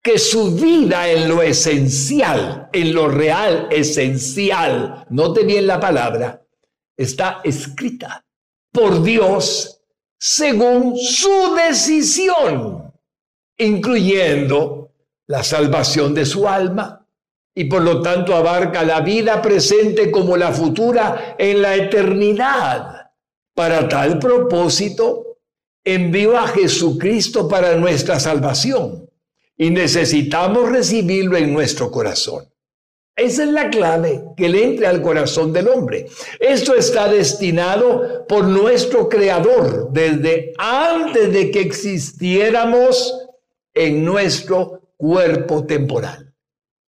que 0.03 0.19
su 0.19 0.53
vida 0.53 1.09
en 1.09 1.29
lo 1.29 1.41
esencial, 1.41 2.69
en 2.71 2.93
lo 2.93 3.07
real 3.07 3.67
esencial, 3.71 5.07
note 5.09 5.43
bien 5.43 5.65
la 5.65 5.79
palabra, 5.79 6.45
está 6.95 7.41
escrita 7.43 8.23
por 8.71 9.01
Dios 9.01 9.81
según 10.19 10.95
su 10.95 11.55
decisión, 11.55 12.93
incluyendo 13.57 14.91
la 15.25 15.43
salvación 15.43 16.13
de 16.13 16.27
su 16.27 16.47
alma, 16.47 17.00
y 17.53 17.65
por 17.65 17.81
lo 17.81 18.01
tanto 18.01 18.35
abarca 18.35 18.83
la 18.83 19.01
vida 19.01 19.41
presente 19.41 20.09
como 20.09 20.37
la 20.37 20.51
futura 20.51 21.35
en 21.37 21.61
la 21.61 21.75
eternidad. 21.75 23.11
Para 23.53 23.87
tal 23.89 24.19
propósito, 24.19 25.37
envió 25.83 26.37
a 26.37 26.47
Jesucristo 26.47 27.47
para 27.47 27.75
nuestra 27.75 28.19
salvación 28.19 29.09
y 29.57 29.69
necesitamos 29.69 30.69
recibirlo 30.69 31.37
en 31.37 31.53
nuestro 31.53 31.91
corazón. 31.91 32.51
Esa 33.15 33.43
es 33.43 33.49
la 33.49 33.69
clave 33.69 34.23
que 34.37 34.47
le 34.47 34.63
entre 34.63 34.87
al 34.87 35.01
corazón 35.01 35.51
del 35.51 35.67
hombre. 35.67 36.07
Esto 36.39 36.75
está 36.75 37.07
destinado 37.07 38.25
por 38.27 38.45
nuestro 38.45 39.09
Creador 39.09 39.89
desde 39.91 40.53
antes 40.57 41.31
de 41.33 41.51
que 41.51 41.59
existiéramos 41.59 43.13
en 43.73 44.05
nuestro 44.05 44.93
cuerpo 44.97 45.65
temporal. 45.65 46.30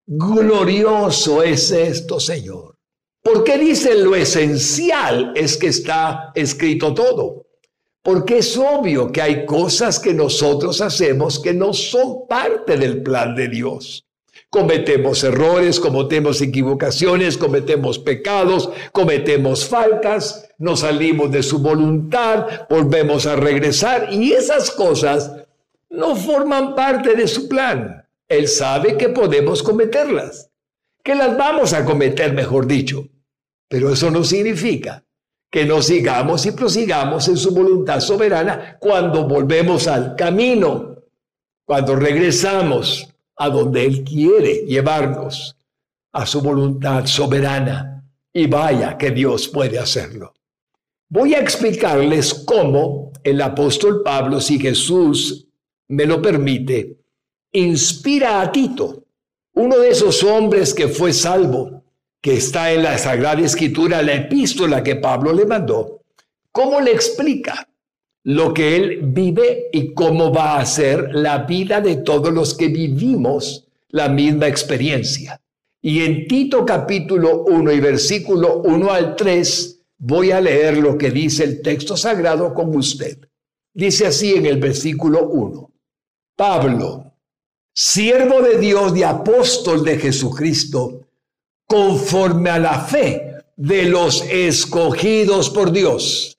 Glorioso 0.09 1.43
es 1.43 1.69
esto, 1.69 2.17
Señor. 2.21 2.77
¿Por 3.21 3.43
dice 3.57 3.93
lo 3.93 4.15
esencial 4.15 5.33
es 5.35 5.57
que 5.57 5.67
está 5.67 6.31
escrito 6.33 6.93
todo? 6.93 7.45
Porque 8.01 8.37
es 8.37 8.55
obvio 8.57 9.11
que 9.11 9.21
hay 9.21 9.45
cosas 9.45 9.99
que 9.99 10.13
nosotros 10.13 10.79
hacemos 10.79 11.39
que 11.39 11.53
no 11.53 11.73
son 11.73 12.25
parte 12.25 12.77
del 12.77 13.03
plan 13.03 13.35
de 13.35 13.49
Dios. 13.49 14.05
Cometemos 14.49 15.25
errores, 15.25 15.77
cometemos 15.77 16.39
equivocaciones, 16.39 17.37
cometemos 17.37 17.99
pecados, 17.99 18.69
cometemos 18.93 19.65
faltas, 19.65 20.47
nos 20.57 20.79
salimos 20.79 21.31
de 21.31 21.43
su 21.43 21.59
voluntad, 21.59 22.45
volvemos 22.69 23.25
a 23.25 23.35
regresar 23.35 24.07
y 24.13 24.31
esas 24.31 24.71
cosas 24.71 25.33
no 25.89 26.15
forman 26.15 26.75
parte 26.75 27.13
de 27.13 27.27
su 27.27 27.49
plan. 27.49 28.06
Él 28.27 28.47
sabe 28.47 28.97
que 28.97 29.09
podemos 29.09 29.63
cometerlas, 29.63 30.51
que 31.03 31.15
las 31.15 31.37
vamos 31.37 31.73
a 31.73 31.85
cometer, 31.85 32.33
mejor 32.33 32.67
dicho. 32.67 33.07
Pero 33.69 33.91
eso 33.91 34.11
no 34.11 34.23
significa 34.23 35.03
que 35.49 35.65
no 35.65 35.81
sigamos 35.81 36.45
y 36.45 36.51
prosigamos 36.51 37.27
en 37.27 37.37
su 37.37 37.53
voluntad 37.53 37.99
soberana 38.01 38.77
cuando 38.79 39.27
volvemos 39.27 39.87
al 39.87 40.15
camino, 40.15 41.03
cuando 41.65 41.95
regresamos 41.95 43.07
a 43.37 43.49
donde 43.49 43.85
Él 43.85 44.03
quiere 44.03 44.65
llevarnos, 44.65 45.57
a 46.11 46.25
su 46.25 46.41
voluntad 46.41 47.05
soberana. 47.05 47.93
Y 48.33 48.45
vaya 48.47 48.97
que 48.97 49.11
Dios 49.11 49.47
puede 49.47 49.79
hacerlo. 49.79 50.33
Voy 51.09 51.33
a 51.33 51.39
explicarles 51.39 52.33
cómo 52.33 53.13
el 53.23 53.41
apóstol 53.41 54.03
Pablo, 54.03 54.41
si 54.41 54.59
Jesús 54.59 55.47
me 55.87 56.05
lo 56.05 56.21
permite, 56.21 56.97
inspira 57.59 58.41
a 58.41 58.51
Tito, 58.51 59.03
uno 59.53 59.77
de 59.79 59.89
esos 59.89 60.23
hombres 60.23 60.73
que 60.73 60.87
fue 60.87 61.13
salvo, 61.13 61.83
que 62.21 62.37
está 62.37 62.71
en 62.71 62.83
la 62.83 62.97
Sagrada 62.97 63.41
Escritura, 63.41 64.01
la 64.01 64.13
epístola 64.13 64.83
que 64.83 64.95
Pablo 64.95 65.33
le 65.33 65.45
mandó, 65.45 66.01
¿cómo 66.51 66.79
le 66.81 66.91
explica 66.91 67.67
lo 68.27 68.53
que 68.53 68.75
Él 68.75 68.99
vive 69.03 69.69
y 69.71 69.93
cómo 69.93 70.33
va 70.33 70.59
a 70.59 70.65
ser 70.65 71.15
la 71.15 71.45
vida 71.45 71.79
de 71.79 71.95
todos 71.95 72.33
los 72.33 72.53
que 72.53 72.67
vivimos 72.67 73.69
la 73.87 74.09
misma 74.09 74.49
experiencia. 74.49 75.39
Y 75.81 76.01
en 76.01 76.27
Tito 76.27 76.65
capítulo 76.65 77.45
1 77.45 77.71
y 77.71 77.79
versículo 77.79 78.61
1 78.63 78.91
al 78.91 79.15
3 79.15 79.79
voy 79.99 80.31
a 80.31 80.41
leer 80.41 80.77
lo 80.77 80.97
que 80.97 81.09
dice 81.09 81.45
el 81.45 81.61
texto 81.61 81.95
sagrado 81.95 82.53
con 82.53 82.75
usted. 82.75 83.17
Dice 83.73 84.07
así 84.07 84.33
en 84.33 84.45
el 84.45 84.57
versículo 84.57 85.29
1. 85.29 85.71
Pablo, 86.35 87.06
siervo 87.79 88.41
de 88.41 88.57
Dios 88.57 88.97
y 88.97 89.03
apóstol 89.03 89.83
de 89.83 89.99
Jesucristo, 89.99 91.01
conforme 91.67 92.49
a 92.49 92.57
la 92.57 92.79
fe 92.79 93.35
de 93.55 93.83
los 93.83 94.23
escogidos 94.23 95.49
por 95.51 95.71
Dios 95.71 96.37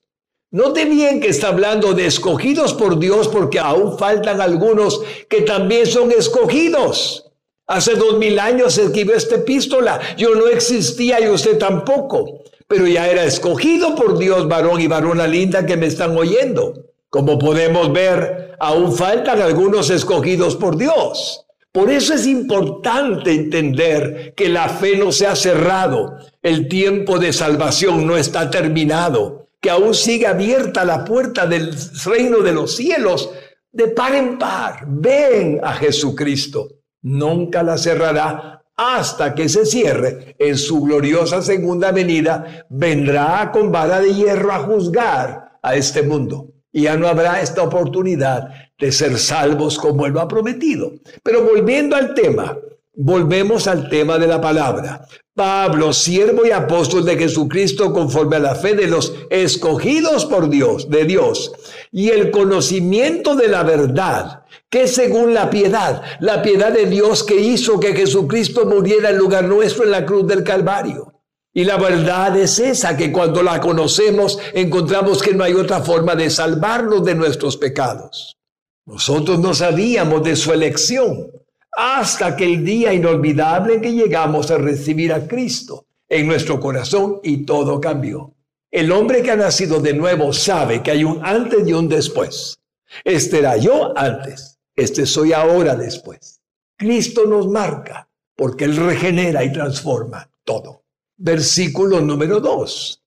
Note 0.51 0.85
bien 0.85 1.21
que 1.21 1.27
está 1.27 1.49
hablando 1.49 1.93
de 1.93 2.07
escogidos 2.07 2.73
por 2.73 2.97
Dios 2.97 3.27
porque 3.27 3.59
aún 3.59 3.99
faltan 3.99 4.41
algunos 4.41 4.99
que 5.29 5.41
también 5.41 5.85
son 5.85 6.11
escogidos. 6.11 7.31
Hace 7.67 7.93
dos 7.93 8.17
mil 8.17 8.39
años 8.39 8.75
escribió 8.79 9.13
esta 9.13 9.35
epístola. 9.35 10.01
Yo 10.17 10.33
no 10.33 10.47
existía 10.47 11.21
y 11.21 11.27
usted 11.27 11.59
tampoco. 11.59 12.41
Pero 12.67 12.87
ya 12.87 13.07
era 13.07 13.25
escogido 13.25 13.95
por 13.95 14.17
Dios, 14.17 14.47
varón 14.47 14.81
y 14.81 14.87
varona 14.87 15.27
linda 15.27 15.67
que 15.67 15.77
me 15.77 15.85
están 15.85 16.17
oyendo. 16.17 16.88
Como 17.09 17.39
podemos 17.39 17.91
ver, 17.91 18.55
aún 18.59 18.93
faltan 18.93 19.41
algunos 19.41 19.89
escogidos 19.89 20.55
por 20.55 20.77
Dios. 20.77 21.45
Por 21.71 21.91
eso 21.91 22.13
es 22.13 22.25
importante 22.25 23.31
entender 23.31 24.33
que 24.35 24.49
la 24.49 24.69
fe 24.69 24.97
no 24.97 25.11
se 25.11 25.27
ha 25.27 25.35
cerrado. 25.35 26.17
El 26.41 26.67
tiempo 26.67 27.19
de 27.19 27.33
salvación 27.33 28.07
no 28.07 28.17
está 28.17 28.49
terminado 28.49 29.49
que 29.61 29.69
aún 29.69 29.93
sigue 29.93 30.25
abierta 30.25 30.85
la 30.85 31.03
puerta 31.03 31.45
del 31.45 31.75
reino 32.05 32.39
de 32.39 32.53
los 32.53 32.75
cielos 32.75 33.29
de 33.71 33.87
par 33.89 34.15
en 34.15 34.37
par. 34.37 34.85
Ven 34.87 35.59
a 35.63 35.73
Jesucristo. 35.73 36.69
Nunca 37.01 37.63
la 37.63 37.77
cerrará 37.77 38.63
hasta 38.75 39.35
que 39.35 39.49
se 39.49 39.65
cierre 39.65 40.35
en 40.39 40.57
su 40.57 40.81
gloriosa 40.81 41.41
segunda 41.41 41.91
venida. 41.91 42.65
Vendrá 42.69 43.51
con 43.51 43.71
vara 43.71 43.99
de 43.99 44.13
hierro 44.13 44.51
a 44.51 44.59
juzgar 44.59 45.59
a 45.61 45.75
este 45.75 46.03
mundo. 46.03 46.47
Y 46.71 46.83
ya 46.83 46.95
no 46.97 47.07
habrá 47.07 47.41
esta 47.41 47.63
oportunidad 47.63 48.49
de 48.77 48.91
ser 48.91 49.17
salvos 49.17 49.77
como 49.77 50.05
Él 50.05 50.13
lo 50.13 50.21
ha 50.21 50.27
prometido. 50.27 50.93
Pero 51.23 51.43
volviendo 51.43 51.95
al 51.95 52.13
tema, 52.13 52.57
volvemos 52.93 53.67
al 53.67 53.89
tema 53.89 54.17
de 54.17 54.27
la 54.27 54.41
palabra. 54.41 55.05
Pablo, 55.33 55.93
siervo 55.93 56.45
y 56.45 56.51
apóstol 56.51 57.05
de 57.05 57.17
Jesucristo 57.17 57.93
conforme 57.93 58.35
a 58.35 58.39
la 58.39 58.55
fe 58.55 58.75
de 58.75 58.87
los 58.87 59.13
escogidos 59.29 60.25
por 60.25 60.49
Dios, 60.49 60.89
de 60.89 61.05
Dios, 61.05 61.53
y 61.93 62.09
el 62.09 62.29
conocimiento 62.29 63.37
de 63.37 63.47
la 63.47 63.63
verdad, 63.63 64.43
que 64.69 64.85
según 64.85 65.33
la 65.33 65.49
piedad, 65.49 66.01
la 66.19 66.41
piedad 66.41 66.73
de 66.73 66.87
Dios 66.87 67.23
que 67.23 67.39
hizo 67.39 67.79
que 67.79 67.95
Jesucristo 67.95 68.65
muriera 68.65 69.11
en 69.11 69.17
lugar 69.17 69.45
nuestro 69.45 69.85
en 69.85 69.91
la 69.91 70.05
cruz 70.05 70.27
del 70.27 70.43
Calvario. 70.43 71.13
Y 71.59 71.65
la 71.65 71.75
verdad 71.75 72.37
es 72.37 72.57
esa, 72.59 72.95
que 72.95 73.11
cuando 73.11 73.43
la 73.43 73.59
conocemos 73.59 74.39
encontramos 74.53 75.21
que 75.21 75.33
no 75.33 75.43
hay 75.43 75.51
otra 75.51 75.81
forma 75.81 76.15
de 76.15 76.29
salvarnos 76.29 77.03
de 77.03 77.15
nuestros 77.15 77.57
pecados. 77.57 78.37
Nosotros 78.85 79.39
no 79.39 79.53
sabíamos 79.53 80.23
de 80.23 80.37
su 80.37 80.53
elección, 80.53 81.29
hasta 81.73 82.27
aquel 82.27 82.63
día 82.63 82.93
inolvidable 82.93 83.81
que 83.81 83.91
llegamos 83.91 84.49
a 84.51 84.57
recibir 84.57 85.11
a 85.11 85.27
Cristo 85.27 85.85
en 86.07 86.27
nuestro 86.27 86.61
corazón 86.61 87.19
y 87.23 87.45
todo 87.45 87.81
cambió. 87.81 88.33
El 88.71 88.89
hombre 88.93 89.21
que 89.21 89.31
ha 89.31 89.35
nacido 89.35 89.81
de 89.81 89.93
nuevo 89.93 90.31
sabe 90.31 90.81
que 90.81 90.91
hay 90.91 91.03
un 91.03 91.19
antes 91.25 91.67
y 91.67 91.73
un 91.73 91.89
después. 91.89 92.57
Este 93.03 93.39
era 93.39 93.57
yo 93.57 93.91
antes, 93.97 94.59
este 94.77 95.05
soy 95.05 95.33
ahora 95.33 95.75
después. 95.75 96.39
Cristo 96.77 97.25
nos 97.25 97.49
marca 97.49 98.07
porque 98.37 98.63
Él 98.63 98.77
regenera 98.77 99.43
y 99.43 99.51
transforma 99.51 100.29
todo. 100.45 100.83
Versículo 101.19 102.01
número 102.01 102.39
dos. 102.39 103.03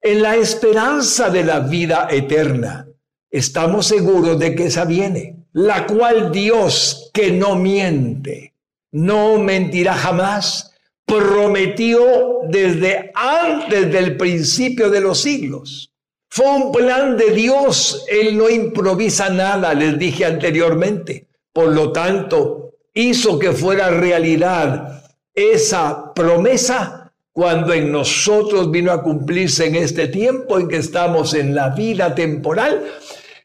En 0.00 0.22
la 0.22 0.36
esperanza 0.36 1.30
de 1.30 1.44
la 1.44 1.60
vida 1.60 2.06
eterna, 2.10 2.86
estamos 3.30 3.86
seguros 3.86 4.38
de 4.38 4.54
que 4.54 4.66
esa 4.66 4.84
viene 4.84 5.34
la 5.54 5.86
cual 5.86 6.32
Dios, 6.32 7.10
que 7.14 7.30
no 7.30 7.54
miente, 7.54 8.54
no 8.90 9.38
mentirá 9.38 9.94
jamás, 9.94 10.72
prometió 11.06 12.40
desde 12.48 13.12
antes 13.14 13.90
del 13.92 14.16
principio 14.16 14.90
de 14.90 15.00
los 15.00 15.20
siglos. 15.20 15.92
Fue 16.28 16.46
un 16.46 16.72
plan 16.72 17.16
de 17.16 17.30
Dios, 17.30 18.04
Él 18.08 18.36
no 18.36 18.50
improvisa 18.50 19.30
nada, 19.30 19.74
les 19.74 19.96
dije 19.96 20.24
anteriormente. 20.24 21.28
Por 21.52 21.68
lo 21.68 21.92
tanto, 21.92 22.72
hizo 22.92 23.38
que 23.38 23.52
fuera 23.52 23.90
realidad 23.90 25.04
esa 25.32 26.12
promesa 26.14 27.03
cuando 27.34 27.72
en 27.72 27.90
nosotros 27.90 28.70
vino 28.70 28.92
a 28.92 29.02
cumplirse 29.02 29.66
en 29.66 29.74
este 29.74 30.06
tiempo 30.06 30.56
en 30.56 30.68
que 30.68 30.76
estamos 30.76 31.34
en 31.34 31.52
la 31.52 31.70
vida 31.70 32.14
temporal 32.14 32.84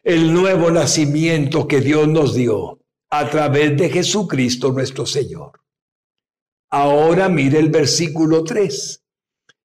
el 0.04 0.32
nuevo 0.32 0.69
nacimiento 0.69 1.67
que 1.67 1.82
Dios 1.82 2.08
nos 2.08 2.36
dio 2.36 2.80
a 3.10 3.28
través 3.32 3.75
de 3.75 3.89
Jesucristo 3.89 4.71
nuestro 4.71 5.08
Señor. 5.08 5.62
Ahora 6.69 7.30
mire 7.30 7.58
el 7.58 7.69
versículo 7.69 8.43
3. 8.43 9.04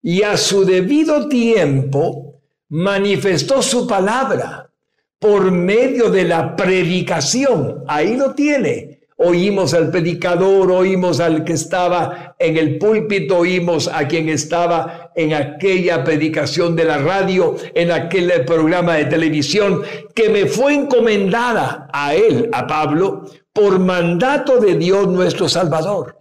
Y 0.00 0.22
a 0.22 0.38
su 0.38 0.64
debido 0.64 1.28
tiempo 1.28 2.40
manifestó 2.70 3.60
su 3.60 3.86
palabra 3.86 4.70
por 5.18 5.50
medio 5.50 6.08
de 6.08 6.24
la 6.24 6.56
predicación. 6.56 7.84
Ahí 7.86 8.16
lo 8.16 8.34
tiene 8.34 9.02
Oímos 9.16 9.74
al 9.74 9.90
predicador, 9.92 10.72
oímos 10.72 11.20
al 11.20 11.44
que 11.44 11.52
estaba 11.52 12.34
en 12.36 12.56
el 12.56 12.78
púlpito, 12.78 13.38
oímos 13.38 13.86
a 13.86 14.08
quien 14.08 14.28
estaba 14.28 15.12
en 15.14 15.34
aquella 15.34 16.02
predicación 16.02 16.74
de 16.74 16.84
la 16.84 16.98
radio, 16.98 17.54
en 17.74 17.92
aquel 17.92 18.44
programa 18.44 18.94
de 18.94 19.04
televisión, 19.04 19.82
que 20.16 20.28
me 20.30 20.46
fue 20.46 20.74
encomendada 20.74 21.88
a 21.92 22.14
él, 22.14 22.50
a 22.52 22.66
Pablo, 22.66 23.24
por 23.52 23.78
mandato 23.78 24.58
de 24.58 24.74
Dios 24.74 25.06
nuestro 25.06 25.48
Salvador. 25.48 26.18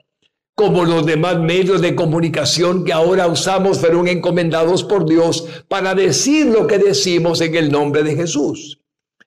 Como 0.56 0.86
los 0.86 1.03
demás 1.08 1.39
medios 1.39 1.82
de 1.82 1.95
comunicación 1.95 2.86
que 2.86 2.93
ahora 2.93 3.25
usamos 3.25 3.79
fueron 3.79 4.08
encomendados 4.08 4.84
por 4.84 5.10
Dios 5.10 5.63
para 5.67 5.95
decir 5.95 6.45
lo 6.45 6.67
que 6.67 6.77
decimos 6.77 7.41
en 7.41 7.56
el 7.56 7.71
nombre 7.71 8.03
de 8.03 8.15
Jesús. 8.15 8.79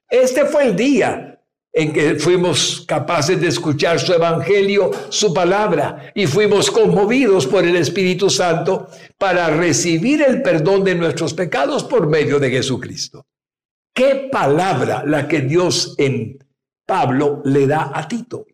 Este 0.08 0.44
fue 0.44 0.66
el 0.68 0.76
día 0.76 1.35
en 1.76 1.92
que 1.92 2.14
fuimos 2.14 2.84
capaces 2.88 3.38
de 3.38 3.48
escuchar 3.48 4.00
su 4.00 4.14
evangelio, 4.14 4.90
su 5.10 5.34
palabra, 5.34 6.10
y 6.14 6.26
fuimos 6.26 6.70
conmovidos 6.70 7.46
por 7.46 7.66
el 7.66 7.76
Espíritu 7.76 8.30
Santo 8.30 8.88
para 9.18 9.50
recibir 9.50 10.22
el 10.22 10.40
perdón 10.40 10.84
de 10.84 10.94
nuestros 10.94 11.34
pecados 11.34 11.84
por 11.84 12.06
medio 12.08 12.40
de 12.40 12.48
Jesucristo. 12.48 13.26
¿Qué 13.94 14.30
palabra 14.32 15.04
la 15.06 15.28
que 15.28 15.42
Dios 15.42 15.94
en 15.98 16.38
Pablo 16.86 17.42
le 17.44 17.66
da 17.66 17.92
a 17.92 18.08
Tito? 18.08 18.46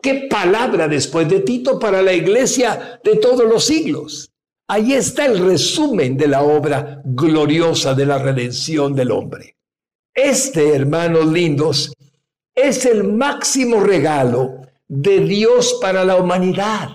¿Qué 0.00 0.28
palabra 0.30 0.86
después 0.86 1.28
de 1.28 1.40
Tito 1.40 1.76
para 1.76 2.00
la 2.02 2.12
iglesia 2.12 3.00
de 3.02 3.16
todos 3.16 3.48
los 3.48 3.64
siglos? 3.64 4.30
Ahí 4.68 4.92
está 4.92 5.26
el 5.26 5.44
resumen 5.44 6.16
de 6.16 6.28
la 6.28 6.42
obra 6.42 7.02
gloriosa 7.04 7.96
de 7.96 8.06
la 8.06 8.18
redención 8.18 8.94
del 8.94 9.10
hombre. 9.10 9.56
Este, 10.14 10.72
hermanos 10.72 11.26
lindos, 11.26 11.92
es 12.62 12.86
el 12.86 13.04
máximo 13.04 13.80
regalo 13.80 14.60
de 14.88 15.20
Dios 15.20 15.78
para 15.80 16.04
la 16.04 16.16
humanidad. 16.16 16.88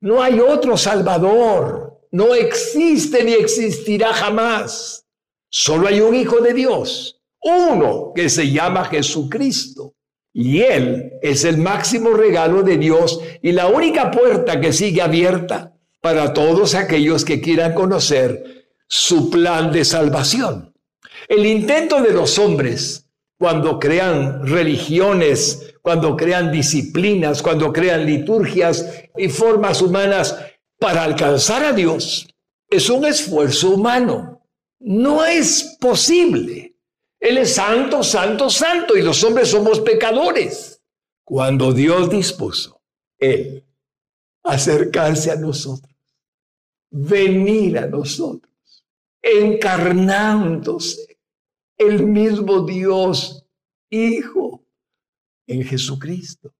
No 0.00 0.22
hay 0.22 0.40
otro 0.40 0.76
Salvador, 0.76 2.00
no 2.10 2.34
existe 2.34 3.24
ni 3.24 3.32
existirá 3.32 4.12
jamás. 4.12 5.06
Solo 5.48 5.88
hay 5.88 6.00
un 6.00 6.14
Hijo 6.14 6.40
de 6.40 6.52
Dios, 6.52 7.20
uno 7.42 8.12
que 8.14 8.28
se 8.28 8.50
llama 8.50 8.84
Jesucristo. 8.86 9.94
Y 10.32 10.62
Él 10.62 11.12
es 11.22 11.44
el 11.44 11.58
máximo 11.58 12.10
regalo 12.10 12.64
de 12.64 12.76
Dios 12.76 13.20
y 13.40 13.52
la 13.52 13.68
única 13.68 14.10
puerta 14.10 14.60
que 14.60 14.72
sigue 14.72 15.00
abierta 15.00 15.72
para 16.00 16.32
todos 16.34 16.74
aquellos 16.74 17.24
que 17.24 17.40
quieran 17.40 17.72
conocer 17.72 18.66
su 18.88 19.30
plan 19.30 19.70
de 19.70 19.84
salvación. 19.84 20.74
El 21.28 21.46
intento 21.46 22.02
de 22.02 22.12
los 22.12 22.38
hombres 22.38 23.03
cuando 23.38 23.78
crean 23.78 24.46
religiones, 24.46 25.74
cuando 25.82 26.16
crean 26.16 26.50
disciplinas, 26.50 27.42
cuando 27.42 27.72
crean 27.72 28.06
liturgias 28.06 29.04
y 29.16 29.28
formas 29.28 29.82
humanas 29.82 30.36
para 30.78 31.04
alcanzar 31.04 31.64
a 31.64 31.72
Dios. 31.72 32.28
Es 32.68 32.88
un 32.90 33.04
esfuerzo 33.04 33.70
humano. 33.70 34.42
No 34.80 35.24
es 35.24 35.76
posible. 35.80 36.74
Él 37.20 37.38
es 37.38 37.54
santo, 37.54 38.02
santo, 38.02 38.50
santo 38.50 38.96
y 38.96 39.02
los 39.02 39.24
hombres 39.24 39.48
somos 39.48 39.80
pecadores. 39.80 40.82
Cuando 41.24 41.72
Dios 41.72 42.10
dispuso, 42.10 42.82
Él, 43.18 43.64
acercarse 44.42 45.30
a 45.30 45.36
nosotros, 45.36 45.94
venir 46.90 47.78
a 47.78 47.86
nosotros, 47.86 48.52
encarnándose, 49.22 51.13
el 51.78 52.06
mismo 52.06 52.62
Dios, 52.62 53.44
Hijo, 53.90 54.64
en 55.46 55.62
Jesucristo. 55.62 56.52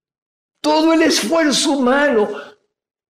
Todo 0.61 0.93
el 0.93 1.01
esfuerzo 1.01 1.77
humano 1.77 2.29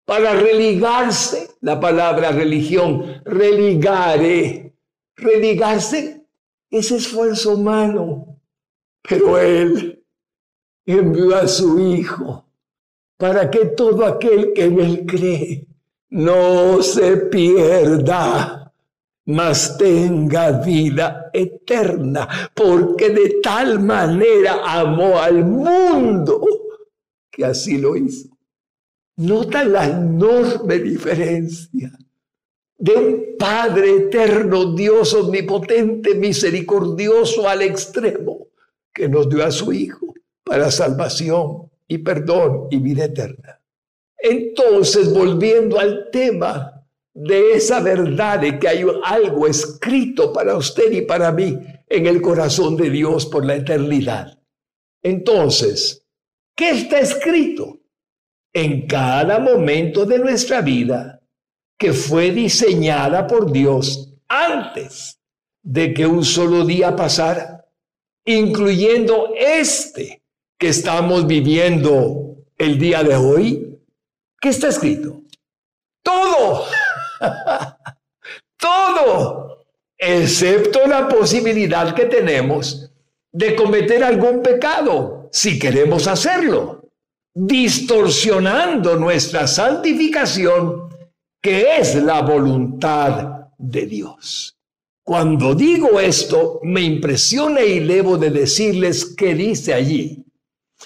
para 0.06 0.34
religarse, 0.34 1.50
la 1.62 1.80
palabra 1.80 2.32
religión, 2.32 3.22
religare, 3.26 4.76
religarse 5.16 6.26
es 6.70 6.92
esfuerzo 6.92 7.56
humano, 7.56 8.40
pero 9.02 9.38
Él 9.38 10.04
envió 10.86 11.36
a 11.36 11.48
su 11.48 11.80
Hijo 11.80 12.46
para 13.18 13.50
que 13.50 13.66
todo 13.66 14.06
aquel 14.06 14.54
que 14.54 14.66
en 14.66 14.80
Él 14.80 15.06
cree 15.06 15.68
no 16.10 16.82
se 16.82 17.18
pierda, 17.18 18.65
mas 19.26 19.78
tenga 19.78 20.52
vida 20.52 21.30
eterna, 21.34 22.52
porque 22.54 23.10
de 23.10 23.40
tal 23.42 23.80
manera 23.80 24.62
amó 24.64 25.20
al 25.20 25.44
mundo 25.44 26.46
que 27.32 27.46
así 27.46 27.78
lo 27.78 27.96
hizo. 27.96 28.30
Nota 29.18 29.64
la 29.64 29.86
enorme 29.86 30.78
diferencia 30.80 31.92
de 32.78 32.94
un 32.94 33.26
Padre 33.38 33.96
eterno, 33.96 34.74
Dios 34.74 35.14
omnipotente, 35.14 36.16
misericordioso 36.16 37.48
al 37.48 37.62
extremo, 37.62 38.48
que 38.94 39.10
nos 39.10 39.30
dio 39.30 39.44
a 39.44 39.52
su 39.52 39.74
Hijo 39.74 40.14
para 40.44 40.72
salvación 40.72 41.70
y 41.88 41.98
perdón 42.00 42.68
y 42.70 42.78
vida 42.78 43.06
eterna. 43.06 43.62
Entonces, 44.18 45.14
volviendo 45.14 45.80
al 45.80 46.10
tema 46.12 46.75
de 47.16 47.54
esa 47.54 47.80
verdad 47.80 48.40
de 48.40 48.60
que 48.60 48.68
hay 48.68 48.86
algo 49.04 49.48
escrito 49.48 50.32
para 50.32 50.56
usted 50.56 50.92
y 50.92 51.02
para 51.02 51.32
mí 51.32 51.58
en 51.88 52.06
el 52.06 52.22
corazón 52.22 52.78
de 52.78 52.92
Dios 52.92 53.26
por 53.26 53.44
la 53.44 53.56
eternidad. 53.56 54.38
Entonces, 55.02 56.06
¿qué 56.56 56.70
está 56.72 57.00
escrito? 57.00 57.80
En 58.54 58.86
cada 58.86 59.40
momento 59.40 60.06
de 60.06 60.20
nuestra 60.20 60.62
vida 60.62 61.22
que 61.78 61.94
fue 61.94 62.32
diseñada 62.32 63.26
por 63.26 63.52
Dios 63.52 64.14
antes 64.28 65.20
de 65.64 65.94
que 65.94 66.06
un 66.06 66.24
solo 66.24 66.64
día 66.64 66.96
pasara, 66.96 67.66
incluyendo 68.24 69.34
este 69.38 70.22
que 70.58 70.70
estamos 70.70 71.26
viviendo 71.26 72.38
el 72.58 72.78
día 72.78 73.04
de 73.04 73.16
hoy, 73.16 73.66
¿Qué 74.46 74.50
está 74.50 74.68
escrito? 74.68 75.24
Todo. 76.04 76.66
Todo. 78.58 79.46
Excepto 79.98 80.86
la 80.88 81.08
posibilidad 81.08 81.96
que 81.96 82.06
tenemos 82.06 82.92
de 83.32 83.56
cometer 83.56 84.04
algún 84.04 84.42
pecado, 84.42 85.30
si 85.32 85.58
queremos 85.58 86.08
hacerlo, 86.08 86.90
distorsionando 87.34 88.96
nuestra 88.96 89.48
santificación, 89.48 90.90
que 91.42 91.78
es 91.78 91.96
la 91.96 92.22
voluntad 92.22 93.50
de 93.58 93.86
Dios. 93.86 94.58
Cuando 95.04 95.54
digo 95.54 96.00
esto, 96.00 96.60
me 96.64 96.82
impresiona 96.82 97.62
y 97.62 97.80
debo 97.80 98.18
de 98.18 98.32
decirles 98.32 99.06
qué 99.06 99.36
dice 99.36 99.74
allí. 99.74 100.26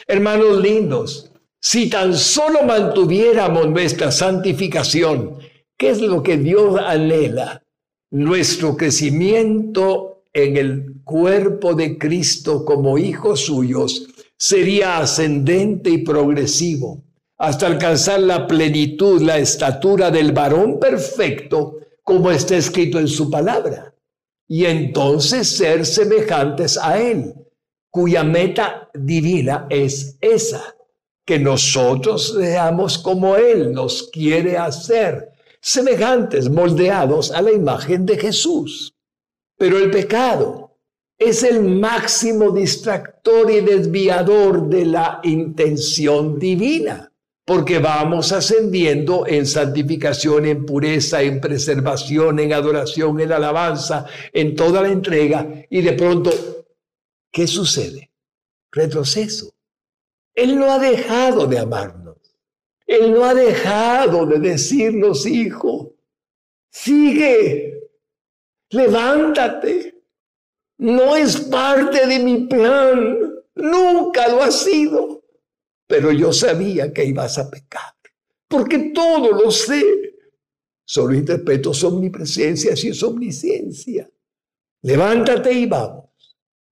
Hermanos 0.07 0.61
lindos, 0.61 1.31
si 1.61 1.89
tan 1.89 2.15
solo 2.15 2.63
mantuviéramos 2.63 3.67
nuestra 3.69 4.11
santificación, 4.11 5.37
¿qué 5.79 5.89
es 5.91 6.01
lo 6.01 6.21
que 6.21 6.37
Dios 6.37 6.77
anhela? 6.77 7.63
Nuestro 8.11 8.75
crecimiento 8.75 10.23
en 10.33 10.57
el 10.57 11.01
cuerpo 11.05 11.73
de 11.73 11.97
Cristo 11.97 12.65
como 12.65 12.97
hijos 12.97 13.45
suyos 13.45 14.07
sería 14.37 14.99
ascendente 14.99 15.89
y 15.89 15.99
progresivo 15.99 17.03
hasta 17.37 17.67
alcanzar 17.67 18.19
la 18.19 18.45
plenitud, 18.45 19.21
la 19.21 19.37
estatura 19.37 20.11
del 20.11 20.33
varón 20.33 20.77
perfecto, 20.77 21.77
como 22.03 22.29
está 22.29 22.57
escrito 22.57 22.99
en 22.99 23.07
su 23.07 23.31
palabra, 23.31 23.95
y 24.45 24.65
entonces 24.65 25.47
ser 25.47 25.85
semejantes 25.85 26.77
a 26.77 26.99
Él, 26.99 27.33
cuya 27.89 28.25
meta 28.25 28.89
divina 28.93 29.67
es 29.69 30.17
esa 30.19 30.75
que 31.25 31.39
nosotros 31.39 32.35
seamos 32.37 32.97
como 32.97 33.37
Él 33.37 33.71
nos 33.71 34.09
quiere 34.11 34.57
hacer, 34.57 35.29
semejantes, 35.61 36.49
moldeados 36.49 37.31
a 37.31 37.41
la 37.41 37.51
imagen 37.51 38.05
de 38.05 38.17
Jesús. 38.17 38.95
Pero 39.57 39.77
el 39.77 39.91
pecado 39.91 40.77
es 41.17 41.43
el 41.43 41.63
máximo 41.63 42.51
distractor 42.51 43.51
y 43.51 43.61
desviador 43.61 44.69
de 44.69 44.85
la 44.85 45.19
intención 45.23 46.39
divina, 46.39 47.11
porque 47.45 47.79
vamos 47.79 48.31
ascendiendo 48.31 49.25
en 49.27 49.45
santificación, 49.45 50.45
en 50.45 50.65
pureza, 50.65 51.21
en 51.21 51.41
preservación, 51.41 52.39
en 52.39 52.53
adoración, 52.53 53.19
en 53.19 53.31
alabanza, 53.31 54.05
en 54.31 54.55
toda 54.55 54.81
la 54.81 54.89
entrega, 54.89 55.65
y 55.69 55.81
de 55.81 55.93
pronto, 55.93 56.31
¿qué 57.31 57.47
sucede? 57.47 58.11
Retroceso 58.71 59.53
él 60.39 60.57
no 60.57 60.71
ha 60.71 60.79
dejado 60.79 61.47
de 61.47 61.59
amarnos. 61.59 61.98
Él 62.89 63.13
no 63.13 63.23
ha 63.23 63.35
dejado 63.35 64.25
de 64.25 64.39
decirnos, 64.39 65.27
hijo, 65.27 65.93
sigue, 66.71 67.91
levántate. 68.71 70.01
No 70.79 71.15
es 71.15 71.37
parte 71.37 72.07
de 72.07 72.17
mi 72.17 72.47
plan, 72.47 73.15
nunca 73.53 74.27
lo 74.29 74.41
ha 74.41 74.49
sido. 74.49 75.23
Pero 75.85 76.11
yo 76.11 76.33
sabía 76.33 76.91
que 76.91 77.05
ibas 77.05 77.37
a 77.37 77.51
pecar, 77.51 77.93
porque 78.47 78.91
todo 78.91 79.33
lo 79.33 79.51
sé. 79.51 79.83
Solo 80.83 81.13
interpreto 81.13 81.71
su 81.75 81.89
omnipresencia 81.89 82.71
y 82.73 82.93
su 82.95 83.07
omnisciencia. 83.07 84.09
Levántate 84.81 85.53
y 85.53 85.67
vamos. 85.67 86.09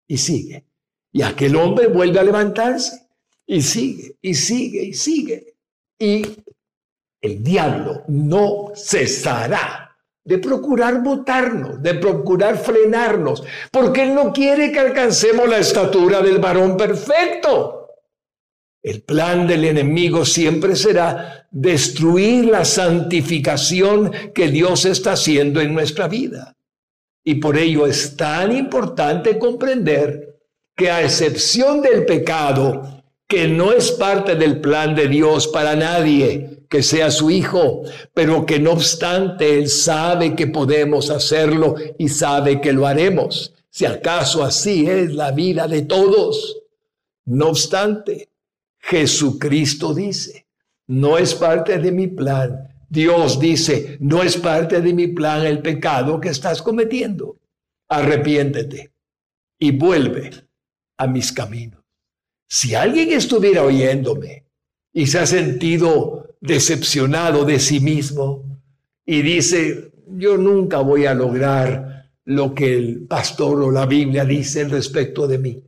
Y 0.08 0.18
sigue. 0.18 0.66
Y 1.12 1.22
aquel 1.22 1.56
hombre 1.58 1.86
vuelve 1.90 2.20
a 2.20 2.24
levantarse 2.24 3.08
y 3.46 3.62
sigue, 3.62 4.18
y 4.20 4.34
sigue, 4.34 4.82
y 4.82 4.94
sigue. 4.96 5.47
Y 6.00 6.24
el 7.22 7.44
diablo 7.44 8.04
no 8.08 8.72
cesará 8.76 9.88
de 10.24 10.40
procurar 10.40 11.02
botarnos, 11.02 11.82
de 11.82 11.96
procurar 11.96 12.58
frenarnos, 12.58 13.44
porque 13.72 14.04
él 14.04 14.14
no 14.14 14.34
quiere 14.34 14.72
que 14.74 14.80
alcancemos 14.80 15.48
la 15.48 15.60
estatura 15.60 16.22
del 16.22 16.40
varón 16.40 16.76
perfecto. 16.76 17.96
El 18.84 19.04
plan 19.04 19.48
del 19.48 19.64
enemigo 19.64 20.26
siempre 20.26 20.76
será 20.76 21.48
destruir 21.50 22.46
la 22.46 22.66
santificación 22.66 24.12
que 24.36 24.50
Dios 24.50 24.86
está 24.86 25.14
haciendo 25.14 25.62
en 25.62 25.74
nuestra 25.74 26.08
vida. 26.08 26.54
Y 27.24 27.36
por 27.36 27.58
ello 27.58 27.88
es 27.88 28.16
tan 28.16 28.56
importante 28.56 29.40
comprender 29.40 30.40
que 30.76 30.92
a 30.92 31.04
excepción 31.04 31.82
del 31.82 32.06
pecado, 32.06 32.97
que 33.28 33.48
no 33.48 33.74
es 33.74 33.92
parte 33.92 34.36
del 34.36 34.62
plan 34.62 34.96
de 34.96 35.08
Dios 35.08 35.48
para 35.48 35.76
nadie 35.76 36.64
que 36.70 36.84
sea 36.84 37.12
su 37.12 37.30
hijo, 37.30 37.84
pero 38.14 38.46
que 38.46 38.60
no 38.60 38.72
obstante 38.72 39.58
Él 39.58 39.70
sabe 39.70 40.36
que 40.36 40.48
podemos 40.48 41.10
hacerlo 41.10 41.76
y 41.98 42.10
sabe 42.10 42.62
que 42.62 42.74
lo 42.74 42.88
haremos, 42.88 43.54
si 43.70 43.86
acaso 43.86 44.44
así 44.44 44.88
es 44.90 45.14
la 45.14 45.32
vida 45.32 45.68
de 45.68 45.84
todos. 45.84 46.62
No 47.26 47.50
obstante, 47.50 48.30
Jesucristo 48.80 49.94
dice, 49.94 50.46
no 50.88 51.18
es 51.18 51.36
parte 51.36 51.78
de 51.78 51.92
mi 51.92 52.08
plan. 52.08 52.70
Dios 52.90 53.40
dice, 53.40 53.98
no 54.00 54.24
es 54.24 54.38
parte 54.38 54.82
de 54.82 54.94
mi 54.94 55.08
plan 55.08 55.46
el 55.46 55.62
pecado 55.62 56.22
que 56.22 56.30
estás 56.30 56.62
cometiendo. 56.62 57.38
Arrepiéntete 57.90 58.92
y 59.60 59.72
vuelve 59.72 60.32
a 60.98 61.08
mis 61.08 61.32
caminos. 61.32 61.77
Si 62.48 62.76
alguien 62.76 63.12
estuviera 63.12 63.64
oyéndome 63.64 64.46
y 64.94 65.08
se 65.08 65.20
ha 65.20 65.26
sentido 65.26 66.36
decepcionado 66.40 67.44
de 67.46 67.60
sí 67.60 67.80
mismo 67.80 68.62
y 69.06 69.22
dice, 69.22 69.92
yo 70.08 70.38
nunca 70.38 70.80
voy 70.80 71.06
a 71.06 71.14
lograr 71.14 72.12
lo 72.26 72.54
que 72.54 72.78
el 72.78 73.06
pastor 73.08 73.62
o 73.62 73.72
la 73.72 73.86
Biblia 73.86 74.26
dice 74.26 74.66
respecto 74.66 75.28
de 75.28 75.38
mí, 75.38 75.64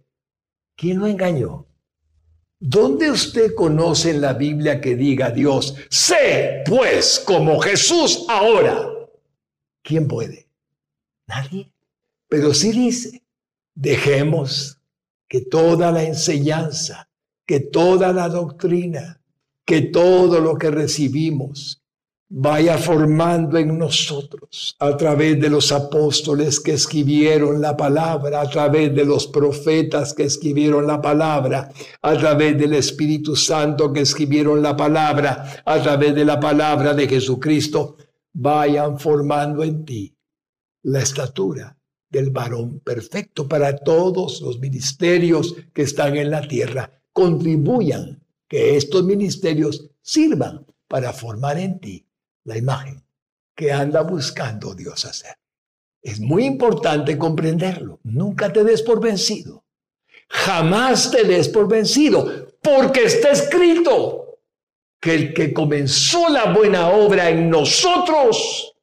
¿quién 0.76 1.00
lo 1.00 1.08
engañó? 1.08 1.66
¿Dónde 2.60 3.10
usted 3.10 3.56
conoce 3.56 4.12
en 4.12 4.22
la 4.22 4.34
Biblia 4.34 4.82
que 4.82 4.96
diga 4.96 5.32
Dios, 5.32 5.76
sé 5.90 6.64
pues 6.66 7.22
como 7.26 7.60
Jesús 7.60 8.26
ahora? 8.28 8.90
¿Quién 9.82 10.08
puede? 10.08 10.48
Nadie. 11.28 11.72
Pero 12.28 12.54
sí 12.54 12.72
dice, 12.72 13.24
dejemos 13.74 14.79
que 15.30 15.42
toda 15.42 15.92
la 15.92 16.04
enseñanza, 16.04 17.08
que 17.46 17.60
toda 17.60 18.12
la 18.12 18.28
doctrina, 18.28 19.22
que 19.64 19.82
todo 19.82 20.40
lo 20.42 20.58
que 20.58 20.72
recibimos 20.72 21.84
vaya 22.32 22.78
formando 22.78 23.58
en 23.58 23.78
nosotros 23.78 24.76
a 24.80 24.96
través 24.98 25.40
de 25.40 25.50
los 25.50 25.72
apóstoles 25.72 26.60
que 26.60 26.74
escribieron 26.74 27.62
la 27.62 27.78
palabra, 27.78 28.42
a 28.42 28.50
través 28.50 28.94
de 28.94 29.06
los 29.06 29.28
profetas 29.28 30.14
que 30.14 30.24
escribieron 30.24 30.86
la 30.86 31.02
palabra, 31.02 31.72
a 32.02 32.18
través 32.18 32.58
del 32.58 32.74
Espíritu 32.74 33.36
Santo 33.36 33.94
que 33.94 34.02
escribieron 34.02 34.62
la 34.62 34.76
palabra, 34.76 35.64
a 35.66 35.82
través 35.82 36.14
de 36.14 36.26
la 36.26 36.40
palabra 36.40 36.94
de 36.94 37.08
Jesucristo, 37.08 37.98
vayan 38.34 39.00
formando 39.00 39.64
en 39.64 39.86
ti 39.86 40.16
la 40.84 41.02
estatura 41.02 41.79
del 42.10 42.32
varón 42.32 42.80
perfecto 42.80 43.48
para 43.48 43.78
todos 43.78 44.42
los 44.42 44.60
ministerios 44.60 45.56
que 45.74 45.84
están 45.84 46.18
en 46.18 46.32
la 46.32 46.48
tierra. 46.48 46.92
Contribuyan 47.14 48.24
que 48.48 48.76
estos 48.76 49.04
ministerios 49.04 49.90
sirvan 50.02 50.66
para 50.88 51.14
formar 51.14 51.60
en 51.60 51.80
ti 51.80 52.06
la 52.46 52.58
imagen 52.58 53.04
que 53.56 53.72
anda 53.72 54.02
buscando 54.02 54.74
Dios 54.74 55.06
hacer. 55.06 55.36
Es 56.02 56.20
muy 56.20 56.46
importante 56.46 57.18
comprenderlo. 57.18 58.00
Nunca 58.04 58.52
te 58.52 58.64
des 58.64 58.82
por 58.82 59.02
vencido. 59.02 59.66
Jamás 60.30 61.12
te 61.12 61.24
des 61.24 61.50
por 61.50 61.68
vencido, 61.68 62.54
porque 62.62 63.04
está 63.04 63.32
escrito 63.32 64.40
que 65.00 65.14
el 65.14 65.34
que 65.34 65.54
comenzó 65.54 66.30
la 66.30 66.54
buena 66.54 66.90
obra 66.90 67.30
en 67.30 67.50
nosotros, 67.50 68.76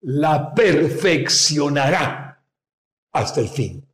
la 0.00 0.54
perfeccionará 0.54 2.23
hasta 3.14 3.40
el 3.40 3.48
fin, 3.48 3.86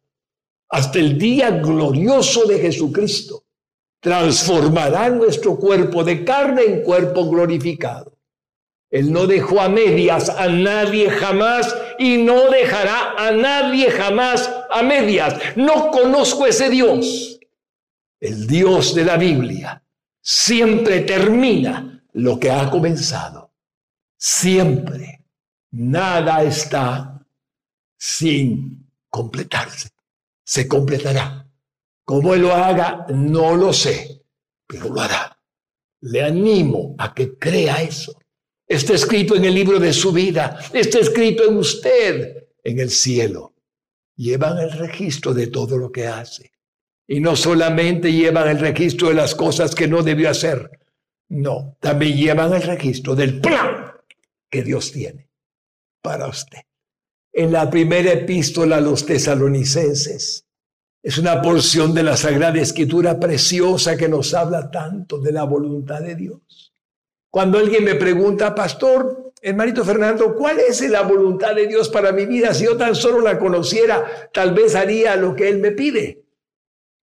hasta 0.70 0.98
el 0.98 1.16
día 1.16 1.50
glorioso 1.50 2.46
de 2.46 2.58
Jesucristo. 2.58 3.44
Transformará 4.00 5.10
nuestro 5.10 5.56
cuerpo 5.56 6.02
de 6.02 6.24
carne 6.24 6.62
en 6.62 6.82
cuerpo 6.82 7.28
glorificado. 7.28 8.16
Él 8.88 9.12
no 9.12 9.26
dejó 9.26 9.60
a 9.60 9.68
medias 9.68 10.30
a 10.30 10.48
nadie 10.48 11.10
jamás 11.10 11.76
y 11.98 12.16
no 12.16 12.50
dejará 12.50 13.12
a 13.16 13.30
nadie 13.30 13.90
jamás 13.90 14.50
a 14.70 14.82
medias. 14.82 15.36
No 15.54 15.90
conozco 15.90 16.46
ese 16.46 16.70
Dios. 16.70 17.38
El 18.18 18.46
Dios 18.46 18.94
de 18.94 19.04
la 19.04 19.18
Biblia 19.18 19.82
siempre 20.22 21.00
termina 21.00 22.02
lo 22.14 22.40
que 22.40 22.50
ha 22.50 22.70
comenzado. 22.70 23.52
Siempre. 24.16 25.24
Nada 25.72 26.42
está 26.42 27.24
sin 27.96 28.79
completarse. 29.10 29.90
Se 30.44 30.66
completará. 30.66 31.46
Cómo 32.04 32.34
Él 32.34 32.42
lo 32.42 32.54
haga, 32.54 33.06
no 33.10 33.56
lo 33.56 33.72
sé, 33.72 34.24
pero 34.66 34.88
lo 34.88 35.00
hará. 35.00 35.38
Le 36.00 36.22
animo 36.22 36.94
a 36.98 37.12
que 37.14 37.36
crea 37.36 37.82
eso 37.82 38.20
Está 38.70 38.94
escrito 38.94 39.34
en 39.34 39.44
el 39.44 39.52
libro 39.52 39.80
de 39.80 39.92
su 39.92 40.12
vida. 40.12 40.60
Está 40.72 41.00
escrito 41.00 41.44
en 41.44 41.56
usted, 41.56 42.46
en 42.62 42.78
el 42.78 42.90
cielo. 42.90 43.56
Llevan 44.14 44.58
el 44.58 44.70
registro 44.70 45.34
de 45.34 45.48
todo 45.48 45.76
lo 45.76 45.90
que 45.90 46.06
hace. 46.06 46.52
Y 47.08 47.18
no 47.18 47.34
solamente 47.34 48.12
llevan 48.12 48.48
el 48.48 48.60
registro 48.60 49.08
de 49.08 49.14
las 49.14 49.34
cosas 49.34 49.74
que 49.74 49.88
no 49.88 50.04
debió 50.04 50.30
hacer. 50.30 50.70
No, 51.30 51.78
también 51.80 52.16
llevan 52.16 52.54
el 52.54 52.62
registro 52.62 53.16
del 53.16 53.40
plan 53.40 53.90
que 54.48 54.62
Dios 54.62 54.92
tiene 54.92 55.28
para 56.00 56.28
usted. 56.28 56.60
En 57.32 57.52
la 57.52 57.70
primera 57.70 58.12
epístola 58.12 58.76
a 58.76 58.80
los 58.80 59.06
tesalonicenses, 59.06 60.46
es 61.02 61.16
una 61.16 61.40
porción 61.40 61.94
de 61.94 62.02
la 62.02 62.16
Sagrada 62.16 62.60
Escritura 62.60 63.18
preciosa 63.18 63.96
que 63.96 64.08
nos 64.08 64.34
habla 64.34 64.70
tanto 64.70 65.18
de 65.18 65.32
la 65.32 65.44
voluntad 65.44 66.00
de 66.00 66.16
Dios. 66.16 66.74
Cuando 67.30 67.58
alguien 67.58 67.84
me 67.84 67.94
pregunta, 67.94 68.54
pastor, 68.54 69.32
hermanito 69.40 69.84
Fernando, 69.84 70.34
¿cuál 70.34 70.58
es 70.58 70.80
la 70.90 71.02
voluntad 71.02 71.54
de 71.54 71.68
Dios 71.68 71.88
para 71.88 72.10
mi 72.10 72.26
vida? 72.26 72.52
Si 72.52 72.64
yo 72.64 72.76
tan 72.76 72.96
solo 72.96 73.20
la 73.20 73.38
conociera, 73.38 74.28
tal 74.32 74.52
vez 74.52 74.74
haría 74.74 75.14
lo 75.16 75.36
que 75.36 75.48
Él 75.48 75.58
me 75.58 75.70
pide. 75.70 76.24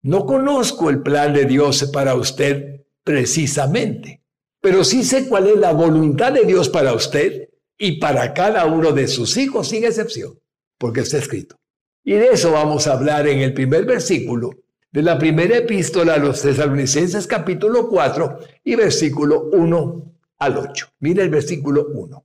No 0.03 0.25
conozco 0.25 0.89
el 0.89 1.01
plan 1.01 1.33
de 1.33 1.45
Dios 1.45 1.89
para 1.91 2.15
usted 2.15 2.85
precisamente, 3.03 4.21
pero 4.61 4.83
sí 4.83 5.03
sé 5.03 5.27
cuál 5.27 5.47
es 5.47 5.57
la 5.57 5.71
voluntad 5.71 6.33
de 6.33 6.43
Dios 6.43 6.69
para 6.69 6.93
usted 6.93 7.48
y 7.79 7.93
para 7.93 8.33
cada 8.33 8.65
uno 8.65 8.91
de 8.91 9.07
sus 9.07 9.37
hijos, 9.37 9.69
sin 9.69 9.85
excepción, 9.85 10.37
porque 10.77 10.99
está 10.99 11.17
escrito. 11.17 11.55
Y 12.03 12.13
de 12.13 12.27
eso 12.31 12.51
vamos 12.51 12.85
a 12.85 12.93
hablar 12.93 13.27
en 13.27 13.39
el 13.39 13.53
primer 13.53 13.85
versículo 13.85 14.51
de 14.91 15.01
la 15.01 15.17
primera 15.17 15.57
epístola 15.57 16.15
a 16.15 16.17
los 16.17 16.41
tesalonicenses 16.41 17.25
capítulo 17.25 17.87
4 17.87 18.39
y 18.65 18.75
versículo 18.75 19.49
1 19.53 20.13
al 20.39 20.57
8. 20.57 20.87
Mira 20.99 21.23
el 21.23 21.29
versículo 21.29 21.87
1. 21.93 22.23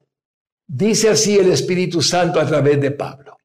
Dice 0.66 1.10
así 1.10 1.38
el 1.38 1.52
Espíritu 1.52 2.02
Santo 2.02 2.40
a 2.40 2.46
través 2.46 2.80
de 2.80 2.90
Pablo. 2.90 3.36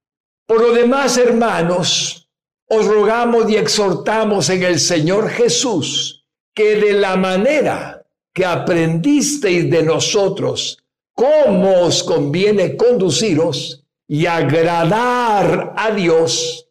Por 0.48 0.62
lo 0.62 0.74
demás, 0.74 1.18
hermanos, 1.18 2.28
os 2.68 2.88
rogamos 2.88 3.50
y 3.52 3.58
exhortamos 3.58 4.50
en 4.50 4.64
el 4.64 4.80
Señor 4.80 5.30
Jesús 5.30 6.26
que 6.56 6.76
de 6.76 6.94
la 6.94 7.18
manera 7.18 8.04
que 8.34 8.46
aprendisteis 8.46 9.70
de 9.70 9.84
nosotros, 9.84 10.80
cómo 11.20 11.82
os 11.82 12.02
conviene 12.02 12.78
conduciros 12.78 13.84
y 14.08 14.26
agradar 14.26 15.74
a 15.76 15.92
Dios, 15.92 16.66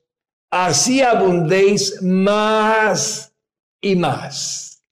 así 0.50 1.02
abundéis 1.02 2.00
más 2.00 3.30
y 3.82 3.94
más. 3.94 4.82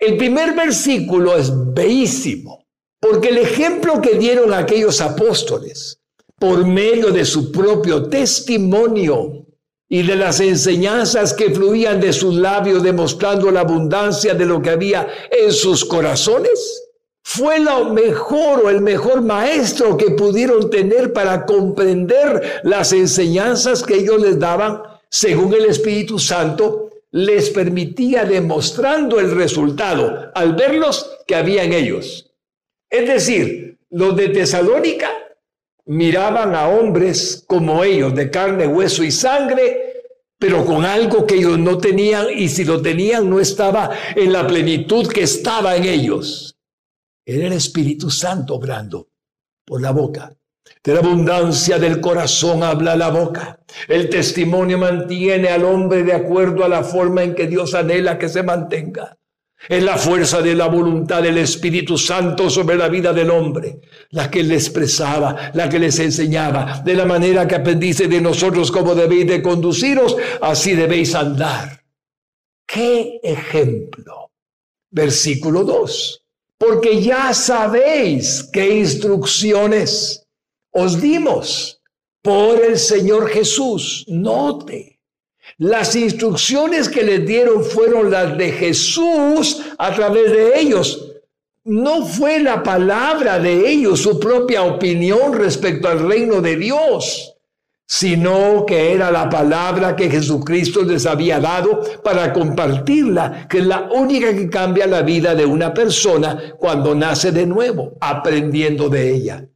El 0.00 0.16
primer 0.16 0.54
versículo 0.54 1.36
es 1.36 1.52
bellísimo, 1.72 2.66
porque 3.00 3.28
el 3.28 3.38
ejemplo 3.38 4.00
que 4.00 4.18
dieron 4.18 4.52
aquellos 4.52 5.00
apóstoles 5.00 6.00
por 6.36 6.66
medio 6.66 7.12
de 7.12 7.24
su 7.24 7.52
propio 7.52 8.08
testimonio 8.08 9.46
y 9.88 10.02
de 10.02 10.16
las 10.16 10.40
enseñanzas 10.40 11.32
que 11.32 11.50
fluían 11.50 12.00
de 12.00 12.12
sus 12.12 12.34
labios 12.34 12.82
demostrando 12.82 13.52
la 13.52 13.60
abundancia 13.60 14.34
de 14.34 14.46
lo 14.46 14.60
que 14.60 14.70
había 14.70 15.06
en 15.30 15.52
sus 15.52 15.84
corazones, 15.84 16.85
fue 17.28 17.58
lo 17.58 17.86
mejor 17.86 18.64
o 18.64 18.70
el 18.70 18.80
mejor 18.80 19.20
maestro 19.20 19.96
que 19.96 20.12
pudieron 20.12 20.70
tener 20.70 21.12
para 21.12 21.44
comprender 21.44 22.60
las 22.62 22.92
enseñanzas 22.92 23.82
que 23.82 23.96
ellos 23.96 24.22
les 24.22 24.38
daban 24.38 24.80
según 25.08 25.52
el 25.52 25.64
Espíritu 25.64 26.20
Santo, 26.20 26.88
les 27.10 27.50
permitía 27.50 28.24
demostrando 28.24 29.18
el 29.18 29.32
resultado 29.32 30.30
al 30.36 30.54
verlos 30.54 31.18
que 31.26 31.34
había 31.34 31.64
en 31.64 31.72
ellos. 31.72 32.30
Es 32.88 33.08
decir, 33.08 33.76
los 33.90 34.14
de 34.14 34.28
Tesalónica 34.28 35.10
miraban 35.84 36.54
a 36.54 36.68
hombres 36.68 37.42
como 37.44 37.82
ellos, 37.82 38.14
de 38.14 38.30
carne, 38.30 38.68
hueso 38.68 39.02
y 39.02 39.10
sangre, 39.10 40.04
pero 40.38 40.64
con 40.64 40.84
algo 40.84 41.26
que 41.26 41.34
ellos 41.34 41.58
no 41.58 41.78
tenían 41.78 42.26
y 42.32 42.48
si 42.48 42.64
lo 42.64 42.80
tenían 42.80 43.28
no 43.28 43.40
estaba 43.40 43.90
en 44.14 44.32
la 44.32 44.46
plenitud 44.46 45.08
que 45.08 45.24
estaba 45.24 45.74
en 45.74 45.86
ellos. 45.86 46.55
Era 47.28 47.48
el 47.48 47.54
Espíritu 47.54 48.08
Santo 48.08 48.54
obrando 48.54 49.08
por 49.64 49.82
la 49.82 49.90
boca. 49.90 50.32
De 50.82 50.94
la 50.94 51.00
abundancia 51.00 51.76
del 51.76 52.00
corazón 52.00 52.62
habla 52.62 52.94
la 52.94 53.10
boca. 53.10 53.58
El 53.88 54.08
testimonio 54.08 54.78
mantiene 54.78 55.48
al 55.48 55.64
hombre 55.64 56.04
de 56.04 56.12
acuerdo 56.12 56.64
a 56.64 56.68
la 56.68 56.84
forma 56.84 57.24
en 57.24 57.34
que 57.34 57.48
Dios 57.48 57.74
anhela 57.74 58.16
que 58.16 58.28
se 58.28 58.44
mantenga. 58.44 59.18
Es 59.68 59.82
la 59.82 59.96
fuerza 59.96 60.40
de 60.40 60.54
la 60.54 60.68
voluntad 60.68 61.20
del 61.20 61.38
Espíritu 61.38 61.98
Santo 61.98 62.48
sobre 62.48 62.76
la 62.76 62.88
vida 62.88 63.12
del 63.12 63.30
hombre, 63.30 63.80
la 64.10 64.30
que 64.30 64.44
le 64.44 64.54
expresaba, 64.54 65.50
la 65.54 65.68
que 65.68 65.80
les 65.80 65.98
enseñaba, 65.98 66.82
de 66.84 66.94
la 66.94 67.06
manera 67.06 67.48
que 67.48 67.56
aprendiste 67.56 68.06
de 68.06 68.20
nosotros 68.20 68.70
cómo 68.70 68.94
debéis 68.94 69.26
de 69.26 69.42
conduciros, 69.42 70.16
así 70.40 70.76
debéis 70.76 71.14
andar. 71.16 71.82
¡Qué 72.64 73.18
ejemplo! 73.24 74.30
Versículo 74.90 75.64
2. 75.64 76.25
Porque 76.58 77.02
ya 77.02 77.34
sabéis 77.34 78.48
qué 78.52 78.78
instrucciones 78.78 80.26
os 80.70 81.00
dimos 81.00 81.80
por 82.22 82.62
el 82.62 82.78
Señor 82.78 83.28
Jesús. 83.28 84.04
Note, 84.08 85.00
las 85.58 85.94
instrucciones 85.94 86.88
que 86.88 87.02
les 87.02 87.26
dieron 87.26 87.64
fueron 87.64 88.10
las 88.10 88.36
de 88.36 88.52
Jesús 88.52 89.62
a 89.78 89.94
través 89.94 90.32
de 90.32 90.58
ellos. 90.58 91.12
No 91.64 92.04
fue 92.06 92.40
la 92.40 92.62
palabra 92.62 93.38
de 93.38 93.68
ellos, 93.70 94.00
su 94.00 94.20
propia 94.20 94.62
opinión 94.62 95.34
respecto 95.34 95.88
al 95.88 96.08
reino 96.08 96.40
de 96.40 96.56
Dios, 96.56 97.35
sino 97.86 98.66
que 98.66 98.92
era 98.92 99.12
la 99.12 99.30
palabra 99.30 99.94
que 99.94 100.10
Jesucristo 100.10 100.82
les 100.82 101.06
había 101.06 101.38
dado 101.38 101.80
para 102.02 102.32
compartirla, 102.32 103.46
que 103.48 103.58
es 103.58 103.66
la 103.66 103.88
única 103.92 104.34
que 104.34 104.50
cambia 104.50 104.88
la 104.88 105.02
vida 105.02 105.34
de 105.36 105.46
una 105.46 105.72
persona 105.72 106.54
cuando 106.58 106.94
nace 106.96 107.30
de 107.30 107.46
nuevo, 107.46 107.96
aprendiendo 108.00 108.88
de 108.88 109.14
ella. 109.14 109.48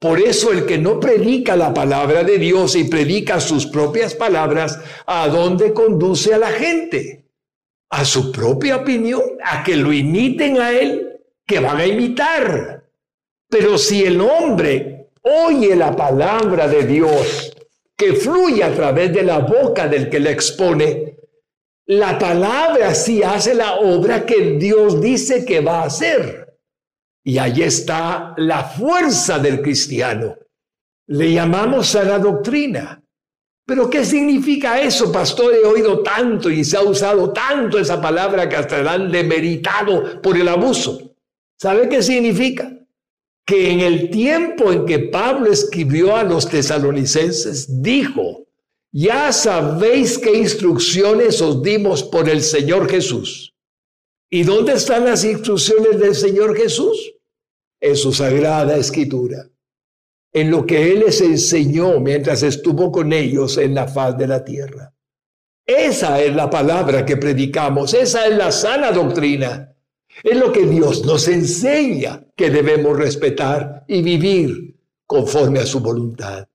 Por 0.00 0.20
eso 0.20 0.52
el 0.52 0.66
que 0.66 0.78
no 0.78 0.98
predica 0.98 1.56
la 1.56 1.72
palabra 1.72 2.24
de 2.24 2.38
Dios 2.38 2.74
y 2.76 2.84
predica 2.84 3.40
sus 3.40 3.66
propias 3.66 4.14
palabras, 4.14 4.80
¿a 5.06 5.28
dónde 5.28 5.72
conduce 5.72 6.34
a 6.34 6.38
la 6.38 6.50
gente? 6.50 7.26
A 7.90 8.04
su 8.04 8.32
propia 8.32 8.76
opinión, 8.76 9.22
a 9.42 9.62
que 9.62 9.76
lo 9.76 9.92
imiten 9.92 10.60
a 10.60 10.72
él, 10.72 11.20
que 11.46 11.60
van 11.60 11.78
a 11.78 11.86
imitar. 11.86 12.84
Pero 13.48 13.78
si 13.78 14.04
el 14.04 14.20
hombre 14.20 15.10
oye 15.22 15.74
la 15.74 15.96
palabra 15.96 16.68
de 16.68 16.84
Dios 16.84 17.57
que 17.98 18.14
fluye 18.14 18.62
a 18.62 18.72
través 18.72 19.12
de 19.12 19.24
la 19.24 19.40
boca 19.40 19.88
del 19.88 20.08
que 20.08 20.20
le 20.20 20.30
expone, 20.30 21.16
la 21.86 22.16
palabra 22.16 22.94
sí 22.94 23.22
hace 23.24 23.54
la 23.54 23.76
obra 23.80 24.24
que 24.24 24.52
Dios 24.52 25.00
dice 25.00 25.44
que 25.44 25.60
va 25.60 25.80
a 25.80 25.86
hacer. 25.86 26.58
Y 27.24 27.38
ahí 27.38 27.62
está 27.62 28.34
la 28.36 28.62
fuerza 28.62 29.40
del 29.40 29.60
cristiano. 29.60 30.36
Le 31.08 31.32
llamamos 31.32 31.96
a 31.96 32.04
la 32.04 32.20
doctrina. 32.20 33.02
Pero 33.66 33.90
¿qué 33.90 34.04
significa 34.04 34.80
eso, 34.80 35.10
pastor? 35.10 35.52
He 35.54 35.66
oído 35.66 36.02
tanto 36.02 36.48
y 36.50 36.64
se 36.64 36.76
ha 36.76 36.82
usado 36.82 37.32
tanto 37.32 37.78
esa 37.78 38.00
palabra 38.00 38.48
que 38.48 38.56
hasta 38.56 38.82
la 38.82 38.92
han 38.92 39.10
demeritado 39.10 40.22
por 40.22 40.36
el 40.36 40.46
abuso. 40.46 41.16
¿Sabe 41.60 41.88
qué 41.88 42.00
significa? 42.02 42.72
Que 43.48 43.72
en 43.72 43.80
el 43.80 44.10
tiempo 44.10 44.70
en 44.70 44.84
que 44.84 44.98
Pablo 44.98 45.50
escribió 45.50 46.14
a 46.14 46.22
los 46.22 46.50
tesalonicenses, 46.50 47.82
dijo, 47.82 48.46
ya 48.92 49.32
sabéis 49.32 50.18
qué 50.18 50.36
instrucciones 50.36 51.40
os 51.40 51.62
dimos 51.62 52.02
por 52.02 52.28
el 52.28 52.42
Señor 52.42 52.90
Jesús. 52.90 53.56
¿Y 54.30 54.42
dónde 54.42 54.74
están 54.74 55.06
las 55.06 55.24
instrucciones 55.24 55.98
del 55.98 56.14
Señor 56.14 56.54
Jesús? 56.58 57.14
En 57.80 57.96
su 57.96 58.12
sagrada 58.12 58.76
escritura, 58.76 59.48
en 60.34 60.50
lo 60.50 60.66
que 60.66 60.92
Él 60.92 61.00
les 61.06 61.22
enseñó 61.22 62.00
mientras 62.00 62.42
estuvo 62.42 62.92
con 62.92 63.14
ellos 63.14 63.56
en 63.56 63.74
la 63.74 63.88
faz 63.88 64.18
de 64.18 64.26
la 64.26 64.44
tierra. 64.44 64.92
Esa 65.64 66.20
es 66.20 66.36
la 66.36 66.50
palabra 66.50 67.06
que 67.06 67.16
predicamos, 67.16 67.94
esa 67.94 68.26
es 68.26 68.36
la 68.36 68.52
sana 68.52 68.92
doctrina. 68.92 69.74
Es 70.22 70.36
lo 70.36 70.52
que 70.52 70.66
Dios 70.66 71.04
nos 71.04 71.28
enseña 71.28 72.24
que 72.36 72.50
debemos 72.50 72.96
respetar 72.96 73.84
y 73.86 74.02
vivir 74.02 74.76
conforme 75.06 75.60
a 75.60 75.66
su 75.66 75.80
voluntad. 75.80 76.48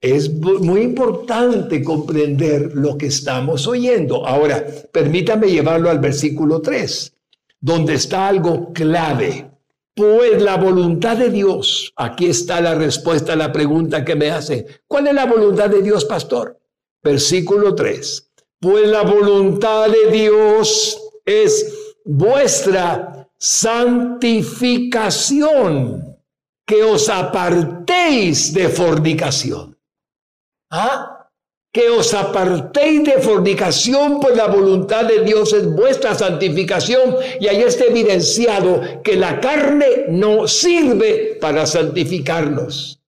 Es 0.00 0.30
muy 0.32 0.82
importante 0.82 1.82
comprender 1.82 2.72
lo 2.74 2.96
que 2.96 3.06
estamos 3.06 3.66
oyendo. 3.66 4.26
Ahora, 4.26 4.64
permítame 4.92 5.48
llevarlo 5.48 5.90
al 5.90 5.98
versículo 5.98 6.60
3, 6.60 7.14
donde 7.60 7.94
está 7.94 8.28
algo 8.28 8.72
clave. 8.72 9.50
Pues 9.94 10.42
la 10.42 10.58
voluntad 10.58 11.16
de 11.16 11.30
Dios, 11.30 11.92
aquí 11.96 12.26
está 12.26 12.60
la 12.60 12.74
respuesta 12.74 13.32
a 13.32 13.36
la 13.36 13.50
pregunta 13.50 14.04
que 14.04 14.14
me 14.14 14.30
hace. 14.30 14.66
¿Cuál 14.86 15.08
es 15.08 15.14
la 15.14 15.24
voluntad 15.24 15.70
de 15.70 15.80
Dios, 15.80 16.04
pastor? 16.04 16.60
Versículo 17.02 17.74
3. 17.74 18.30
Pues 18.60 18.88
la 18.88 19.02
voluntad 19.02 19.88
de 19.88 20.10
Dios 20.10 21.00
es 21.24 21.85
vuestra 22.06 23.28
santificación, 23.38 26.16
que 26.64 26.82
os 26.82 27.08
apartéis 27.08 28.52
de 28.54 28.68
fornicación. 28.68 29.76
¿Ah? 30.70 31.28
Que 31.72 31.88
os 31.90 32.14
apartéis 32.14 33.02
de 33.04 33.18
fornicación, 33.20 34.20
pues 34.20 34.36
la 34.36 34.46
voluntad 34.46 35.04
de 35.04 35.22
Dios 35.22 35.52
es 35.52 35.68
vuestra 35.70 36.14
santificación. 36.14 37.16
Y 37.38 37.48
ahí 37.48 37.62
está 37.62 37.84
evidenciado 37.84 38.80
que 39.04 39.16
la 39.16 39.38
carne 39.40 40.06
no 40.08 40.48
sirve 40.48 41.36
para 41.40 41.66
santificarnos. 41.66 42.98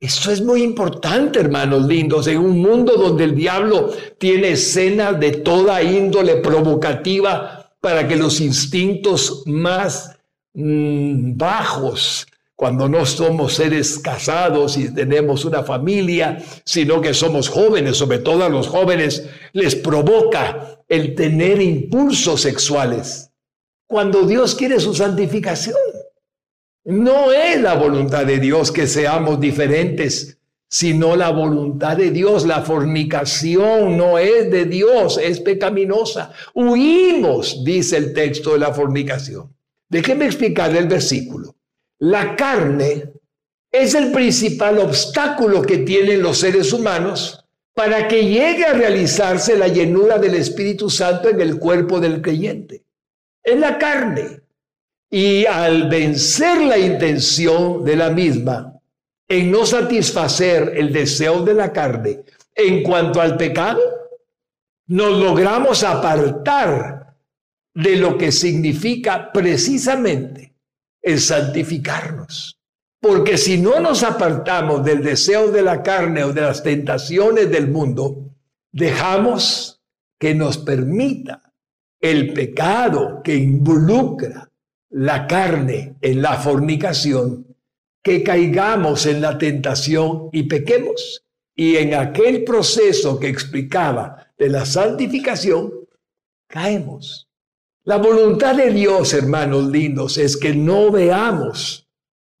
Eso 0.00 0.32
es 0.32 0.42
muy 0.42 0.62
importante, 0.62 1.38
hermanos 1.40 1.86
lindos, 1.86 2.26
en 2.26 2.38
un 2.38 2.60
mundo 2.60 2.96
donde 2.96 3.24
el 3.24 3.34
diablo 3.34 3.90
tiene 4.18 4.50
escenas 4.50 5.18
de 5.18 5.32
toda 5.32 5.82
índole 5.82 6.36
provocativa 6.36 7.63
para 7.84 8.08
que 8.08 8.16
los 8.16 8.40
instintos 8.40 9.42
más 9.44 10.16
mm, 10.54 11.36
bajos 11.36 12.26
cuando 12.56 12.88
no 12.88 13.04
somos 13.04 13.52
seres 13.52 13.98
casados 13.98 14.78
y 14.78 14.88
tenemos 14.94 15.44
una 15.44 15.64
familia, 15.64 16.42
sino 16.64 17.02
que 17.02 17.12
somos 17.12 17.50
jóvenes, 17.50 17.98
sobre 17.98 18.20
todo 18.20 18.42
a 18.42 18.48
los 18.48 18.68
jóvenes, 18.68 19.28
les 19.52 19.74
provoca 19.74 20.78
el 20.88 21.14
tener 21.14 21.60
impulsos 21.60 22.40
sexuales. 22.40 23.30
Cuando 23.86 24.22
Dios 24.22 24.54
quiere 24.54 24.80
su 24.80 24.94
santificación, 24.94 25.76
no 26.84 27.32
es 27.32 27.60
la 27.60 27.74
voluntad 27.74 28.24
de 28.24 28.38
Dios 28.38 28.72
que 28.72 28.86
seamos 28.86 29.38
diferentes, 29.38 30.38
sino 30.74 31.14
la 31.14 31.30
voluntad 31.30 31.96
de 31.96 32.10
Dios. 32.10 32.44
La 32.44 32.62
fornicación 32.62 33.96
no 33.96 34.18
es 34.18 34.50
de 34.50 34.64
Dios, 34.64 35.20
es 35.22 35.38
pecaminosa. 35.38 36.32
Huimos, 36.52 37.62
dice 37.62 37.96
el 37.96 38.12
texto 38.12 38.54
de 38.54 38.58
la 38.58 38.74
fornicación. 38.74 39.54
Déjeme 39.88 40.26
explicarle 40.26 40.80
el 40.80 40.88
versículo. 40.88 41.54
La 42.00 42.34
carne 42.34 43.12
es 43.70 43.94
el 43.94 44.10
principal 44.10 44.80
obstáculo 44.80 45.62
que 45.62 45.78
tienen 45.78 46.20
los 46.20 46.38
seres 46.38 46.72
humanos 46.72 47.46
para 47.72 48.08
que 48.08 48.24
llegue 48.24 48.64
a 48.64 48.72
realizarse 48.72 49.56
la 49.56 49.68
llenura 49.68 50.18
del 50.18 50.34
Espíritu 50.34 50.90
Santo 50.90 51.28
en 51.28 51.40
el 51.40 51.60
cuerpo 51.60 52.00
del 52.00 52.20
creyente. 52.20 52.82
Es 53.44 53.60
la 53.60 53.78
carne. 53.78 54.40
Y 55.08 55.46
al 55.46 55.88
vencer 55.88 56.62
la 56.62 56.78
intención 56.78 57.84
de 57.84 57.94
la 57.94 58.10
misma, 58.10 58.73
en 59.28 59.50
no 59.50 59.64
satisfacer 59.64 60.72
el 60.76 60.92
deseo 60.92 61.42
de 61.42 61.54
la 61.54 61.72
carne 61.72 62.24
en 62.54 62.82
cuanto 62.82 63.20
al 63.20 63.36
pecado, 63.36 63.80
nos 64.86 65.18
logramos 65.18 65.82
apartar 65.82 67.16
de 67.74 67.96
lo 67.96 68.16
que 68.16 68.30
significa 68.30 69.32
precisamente 69.32 70.54
el 71.02 71.20
santificarnos. 71.20 72.58
Porque 73.00 73.36
si 73.36 73.58
no 73.58 73.80
nos 73.80 74.02
apartamos 74.02 74.84
del 74.84 75.02
deseo 75.02 75.50
de 75.50 75.62
la 75.62 75.82
carne 75.82 76.24
o 76.24 76.32
de 76.32 76.40
las 76.40 76.62
tentaciones 76.62 77.50
del 77.50 77.68
mundo, 77.68 78.30
dejamos 78.72 79.82
que 80.18 80.34
nos 80.34 80.58
permita 80.58 81.52
el 82.00 82.32
pecado 82.32 83.22
que 83.22 83.34
involucra 83.34 84.50
la 84.90 85.26
carne 85.26 85.96
en 86.00 86.22
la 86.22 86.36
fornicación, 86.36 87.53
que 88.04 88.22
caigamos 88.22 89.06
en 89.06 89.22
la 89.22 89.38
tentación 89.38 90.28
y 90.30 90.44
pequemos. 90.44 91.24
Y 91.56 91.76
en 91.76 91.94
aquel 91.94 92.44
proceso 92.44 93.18
que 93.18 93.28
explicaba 93.28 94.28
de 94.36 94.50
la 94.50 94.66
santificación, 94.66 95.72
caemos. 96.46 97.28
La 97.84 97.96
voluntad 97.96 98.56
de 98.56 98.70
Dios, 98.70 99.14
hermanos 99.14 99.66
lindos, 99.68 100.18
es 100.18 100.36
que 100.36 100.54
no 100.54 100.90
veamos 100.90 101.88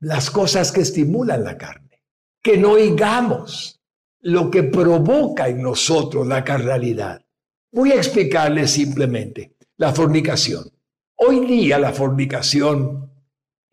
las 0.00 0.30
cosas 0.30 0.70
que 0.70 0.82
estimulan 0.82 1.44
la 1.44 1.56
carne, 1.56 2.02
que 2.42 2.58
no 2.58 2.72
oigamos 2.72 3.80
lo 4.20 4.50
que 4.50 4.64
provoca 4.64 5.48
en 5.48 5.62
nosotros 5.62 6.26
la 6.26 6.44
carnalidad. 6.44 7.24
Voy 7.72 7.92
a 7.92 7.96
explicarles 7.96 8.72
simplemente 8.72 9.56
la 9.76 9.92
fornicación. 9.92 10.64
Hoy 11.16 11.46
día 11.46 11.78
la 11.78 11.92
fornicación 11.92 13.10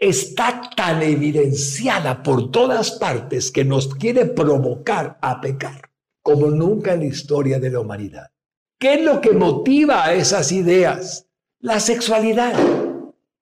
está 0.02 0.51
tan 0.82 1.04
evidenciada 1.04 2.24
por 2.24 2.50
todas 2.50 2.90
partes 2.90 3.52
que 3.52 3.64
nos 3.64 3.94
quiere 3.94 4.26
provocar 4.26 5.20
a 5.22 5.40
pecar 5.40 5.92
como 6.24 6.48
nunca 6.48 6.96
en 6.96 7.02
la 7.02 7.06
historia 7.06 7.60
de 7.60 7.70
la 7.70 7.82
humanidad. 7.82 8.32
¿Qué 8.80 8.96
es 8.96 9.04
lo 9.04 9.22
que 9.22 9.34
motiva 9.34 10.04
a 10.04 10.16
esas 10.16 10.52
ideas? 10.52 11.28
la 11.60 11.80
sexualidad. 11.80 12.56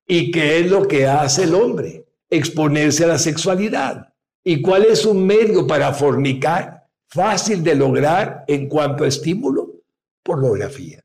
¿Y 0.05 0.31
qué 0.31 0.59
es 0.59 0.69
lo 0.69 0.85
que 0.85 1.07
hace 1.07 1.45
el 1.45 1.55
hombre? 1.55 2.07
Exponerse 2.29 3.05
a 3.05 3.07
la 3.07 3.17
sexualidad. 3.17 4.13
¿Y 4.43 4.61
cuál 4.61 4.83
es 4.83 5.05
un 5.05 5.25
medio 5.25 5.65
para 5.65 5.93
fornicar? 5.93 6.87
Fácil 7.07 7.63
de 7.63 7.75
lograr 7.75 8.43
en 8.49 8.67
cuanto 8.67 9.05
a 9.05 9.07
estímulo, 9.07 9.75
pornografía. 10.23 11.01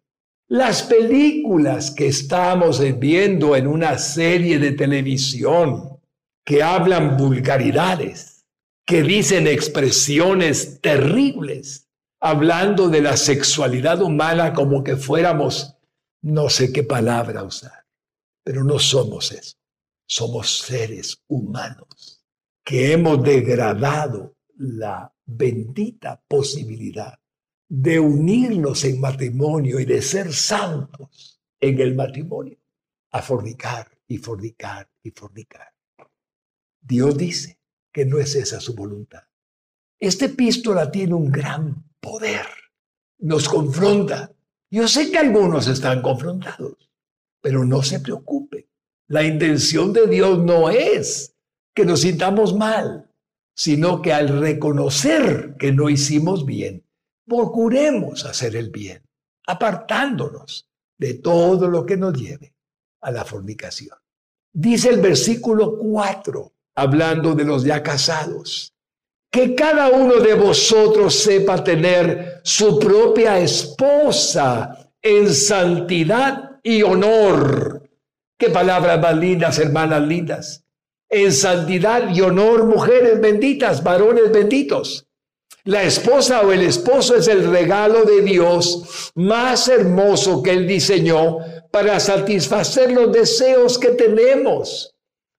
Las 0.48 0.82
películas 0.82 1.92
que 1.92 2.08
estamos 2.08 2.82
viendo 2.98 3.54
en 3.54 3.68
una 3.68 3.98
serie 3.98 4.58
de 4.58 4.72
televisión 4.72 5.93
que 6.44 6.62
hablan 6.62 7.16
vulgaridades, 7.16 8.46
que 8.86 9.02
dicen 9.02 9.46
expresiones 9.46 10.80
terribles, 10.80 11.88
hablando 12.20 12.88
de 12.88 13.00
la 13.00 13.16
sexualidad 13.16 14.02
humana 14.02 14.52
como 14.52 14.84
que 14.84 14.96
fuéramos 14.96 15.76
no 16.22 16.48
sé 16.48 16.72
qué 16.72 16.82
palabra 16.82 17.42
usar, 17.42 17.84
pero 18.42 18.64
no 18.64 18.78
somos 18.78 19.32
eso. 19.32 19.56
Somos 20.06 20.58
seres 20.58 21.22
humanos 21.28 22.24
que 22.64 22.92
hemos 22.92 23.22
degradado 23.22 24.36
la 24.56 25.12
bendita 25.26 26.22
posibilidad 26.26 27.18
de 27.68 27.98
unirnos 27.98 28.84
en 28.84 29.00
matrimonio 29.00 29.80
y 29.80 29.84
de 29.84 30.00
ser 30.00 30.32
santos 30.32 31.40
en 31.60 31.80
el 31.80 31.94
matrimonio 31.94 32.58
a 33.10 33.20
fornicar 33.20 33.90
y 34.06 34.18
fornicar 34.18 34.88
y 35.02 35.10
fornicar. 35.10 35.73
Dios 36.84 37.16
dice 37.16 37.58
que 37.92 38.04
no 38.04 38.18
es 38.18 38.34
esa 38.36 38.60
su 38.60 38.74
voluntad. 38.74 39.24
Esta 39.98 40.26
epístola 40.26 40.90
tiene 40.90 41.14
un 41.14 41.32
gran 41.32 41.84
poder. 42.00 42.46
Nos 43.18 43.48
confronta 43.48 44.34
yo 44.74 44.88
sé 44.88 45.08
que 45.12 45.18
algunos 45.18 45.68
están 45.68 46.02
confrontados, 46.02 46.90
pero 47.40 47.64
no 47.64 47.84
se 47.84 48.00
preocupe. 48.00 48.70
La 49.06 49.22
intención 49.22 49.92
de 49.92 50.08
Dios 50.08 50.42
no 50.42 50.68
es 50.68 51.36
que 51.72 51.84
nos 51.84 52.00
sintamos 52.00 52.56
mal, 52.56 53.08
sino 53.54 54.02
que 54.02 54.12
al 54.12 54.40
reconocer 54.40 55.54
que 55.60 55.70
no 55.70 55.88
hicimos 55.88 56.44
bien, 56.44 56.84
procuremos 57.24 58.24
hacer 58.24 58.56
el 58.56 58.70
bien, 58.70 59.00
apartándonos 59.46 60.68
de 60.98 61.14
todo 61.14 61.68
lo 61.68 61.86
que 61.86 61.96
nos 61.96 62.20
lleve 62.20 62.52
a 63.00 63.12
la 63.12 63.24
fornicación. 63.24 63.96
Dice 64.52 64.88
el 64.88 65.00
versículo 65.00 65.78
4, 65.78 66.52
hablando 66.74 67.34
de 67.34 67.44
los 67.44 67.64
ya 67.64 67.82
casados, 67.82 68.72
que 69.30 69.54
cada 69.54 69.88
uno 69.88 70.16
de 70.16 70.34
vosotros 70.34 71.14
sepa 71.14 71.62
tener 71.62 72.40
su 72.44 72.78
propia 72.78 73.38
esposa 73.38 74.90
en 75.02 75.32
santidad 75.32 76.60
y 76.62 76.82
honor. 76.82 77.82
Qué 78.38 78.50
palabras 78.50 79.00
más 79.00 79.16
lindas, 79.16 79.58
hermanas 79.58 80.02
lindas. 80.02 80.64
En 81.08 81.32
santidad 81.32 82.10
y 82.10 82.20
honor, 82.20 82.64
mujeres 82.64 83.20
benditas, 83.20 83.82
varones 83.82 84.32
benditos. 84.32 85.06
La 85.64 85.82
esposa 85.82 86.42
o 86.42 86.52
el 86.52 86.62
esposo 86.62 87.16
es 87.16 87.26
el 87.28 87.50
regalo 87.50 88.04
de 88.04 88.22
Dios 88.22 89.12
más 89.14 89.68
hermoso 89.68 90.42
que 90.42 90.50
Él 90.50 90.66
diseñó 90.66 91.38
para 91.70 91.98
satisfacer 92.00 92.92
los 92.92 93.10
deseos 93.12 93.78
que 93.78 93.90
tenemos 93.90 94.93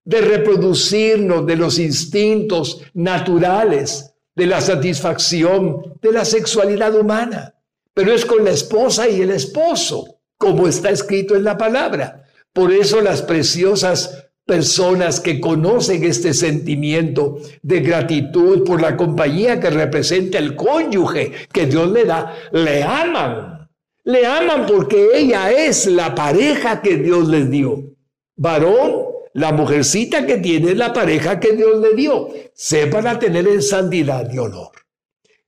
de 0.06 0.20
reproducirnos 0.20 1.44
de 1.46 1.56
los 1.56 1.78
instintos 1.78 2.80
naturales, 2.94 4.14
de 4.34 4.46
la 4.46 4.60
satisfacción 4.60 5.98
de 6.00 6.12
la 6.12 6.24
sexualidad 6.24 6.94
humana. 6.94 7.54
Pero 7.92 8.12
es 8.12 8.24
con 8.24 8.44
la 8.44 8.50
esposa 8.50 9.08
y 9.08 9.20
el 9.20 9.30
esposo, 9.30 10.20
como 10.38 10.68
está 10.68 10.90
escrito 10.90 11.34
en 11.34 11.44
la 11.44 11.58
palabra. 11.58 12.24
Por 12.52 12.72
eso 12.72 13.00
las 13.00 13.20
preciosas 13.20 14.28
personas 14.44 15.18
que 15.18 15.40
conocen 15.40 16.04
este 16.04 16.32
sentimiento 16.32 17.38
de 17.62 17.80
gratitud 17.80 18.62
por 18.64 18.80
la 18.80 18.96
compañía 18.96 19.58
que 19.58 19.70
representa 19.70 20.38
el 20.38 20.54
cónyuge 20.54 21.32
que 21.52 21.66
Dios 21.66 21.90
le 21.90 22.04
da, 22.04 22.32
le 22.52 22.84
aman. 22.84 23.68
Le 24.04 24.24
aman 24.24 24.66
porque 24.66 25.08
ella 25.14 25.50
es 25.50 25.86
la 25.86 26.14
pareja 26.14 26.80
que 26.80 26.96
Dios 26.96 27.26
les 27.26 27.50
dio. 27.50 27.96
Varón, 28.36 29.15
la 29.36 29.52
mujercita 29.52 30.24
que 30.24 30.38
tiene 30.38 30.74
la 30.74 30.94
pareja 30.94 31.38
que 31.38 31.52
Dios 31.52 31.78
le 31.80 31.94
dio. 31.94 32.30
Sepan 32.54 33.18
tener 33.18 33.46
en 33.46 33.60
santidad 33.60 34.32
y 34.32 34.38
honor. 34.38 34.70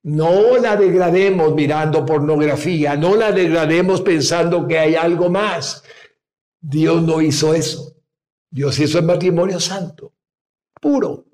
No 0.02 0.58
la 0.58 0.76
degrademos 0.76 1.54
mirando 1.54 2.04
pornografía, 2.04 2.96
no 2.96 3.16
la 3.16 3.32
degrademos 3.32 4.02
pensando 4.02 4.68
que 4.68 4.78
hay 4.78 4.94
algo 4.94 5.30
más. 5.30 5.82
Dios 6.60 7.02
no 7.02 7.22
hizo 7.22 7.54
eso. 7.54 7.96
Dios 8.50 8.78
hizo 8.78 8.98
el 8.98 9.06
matrimonio 9.06 9.58
santo, 9.58 10.12
puro. 10.80 11.24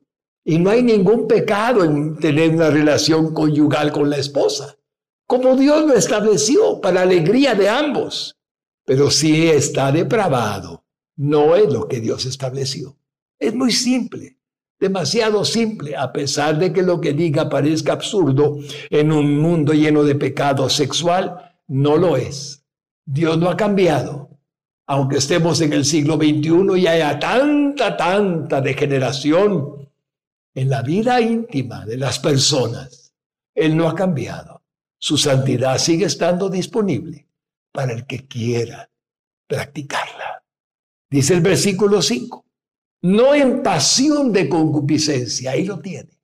Y 0.44 0.58
no 0.58 0.70
hay 0.70 0.84
ningún 0.84 1.26
pecado 1.26 1.82
en 1.82 2.16
tener 2.18 2.50
una 2.50 2.70
relación 2.70 3.34
conyugal 3.34 3.90
con 3.90 4.08
la 4.08 4.18
esposa, 4.18 4.76
como 5.26 5.56
Dios 5.56 5.86
lo 5.86 5.94
estableció 5.94 6.80
para 6.80 7.02
alegría 7.02 7.56
de 7.56 7.68
ambos. 7.68 8.36
Pero 8.84 9.10
si 9.10 9.48
está 9.48 9.90
depravado, 9.90 10.83
no 11.16 11.56
es 11.56 11.72
lo 11.72 11.88
que 11.88 12.00
Dios 12.00 12.26
estableció. 12.26 12.96
Es 13.38 13.54
muy 13.54 13.72
simple, 13.72 14.38
demasiado 14.78 15.44
simple, 15.44 15.96
a 15.96 16.12
pesar 16.12 16.58
de 16.58 16.72
que 16.72 16.82
lo 16.82 17.00
que 17.00 17.12
diga 17.12 17.48
parezca 17.48 17.92
absurdo 17.92 18.58
en 18.90 19.12
un 19.12 19.38
mundo 19.38 19.72
lleno 19.72 20.04
de 20.04 20.14
pecado 20.14 20.68
sexual, 20.68 21.56
no 21.66 21.96
lo 21.96 22.16
es. 22.16 22.64
Dios 23.04 23.38
no 23.38 23.48
ha 23.48 23.56
cambiado 23.56 24.34
aunque 24.86 25.16
estemos 25.16 25.60
en 25.60 25.72
el 25.72 25.84
siglo 25.84 26.16
XXI 26.16 26.78
y 26.78 26.86
haya 26.86 27.18
tanta, 27.18 27.96
tanta 27.96 28.60
degeneración 28.60 29.88
en 30.54 30.70
la 30.70 30.82
vida 30.82 31.20
íntima 31.20 31.86
de 31.86 31.96
las 31.96 32.18
personas, 32.18 33.14
Él 33.54 33.76
no 33.76 33.88
ha 33.88 33.94
cambiado. 33.94 34.62
Su 34.98 35.16
santidad 35.16 35.78
sigue 35.78 36.06
estando 36.06 36.48
disponible 36.48 37.28
para 37.72 37.92
el 37.92 38.06
que 38.06 38.26
quiera 38.26 38.90
practicarla. 39.46 40.43
Dice 41.14 41.34
el 41.34 41.42
versículo 41.42 42.02
5, 42.02 42.44
no 43.02 43.36
en 43.36 43.62
pasión 43.62 44.32
de 44.32 44.48
concupiscencia, 44.48 45.52
ahí 45.52 45.64
lo 45.64 45.78
tiene. 45.78 46.18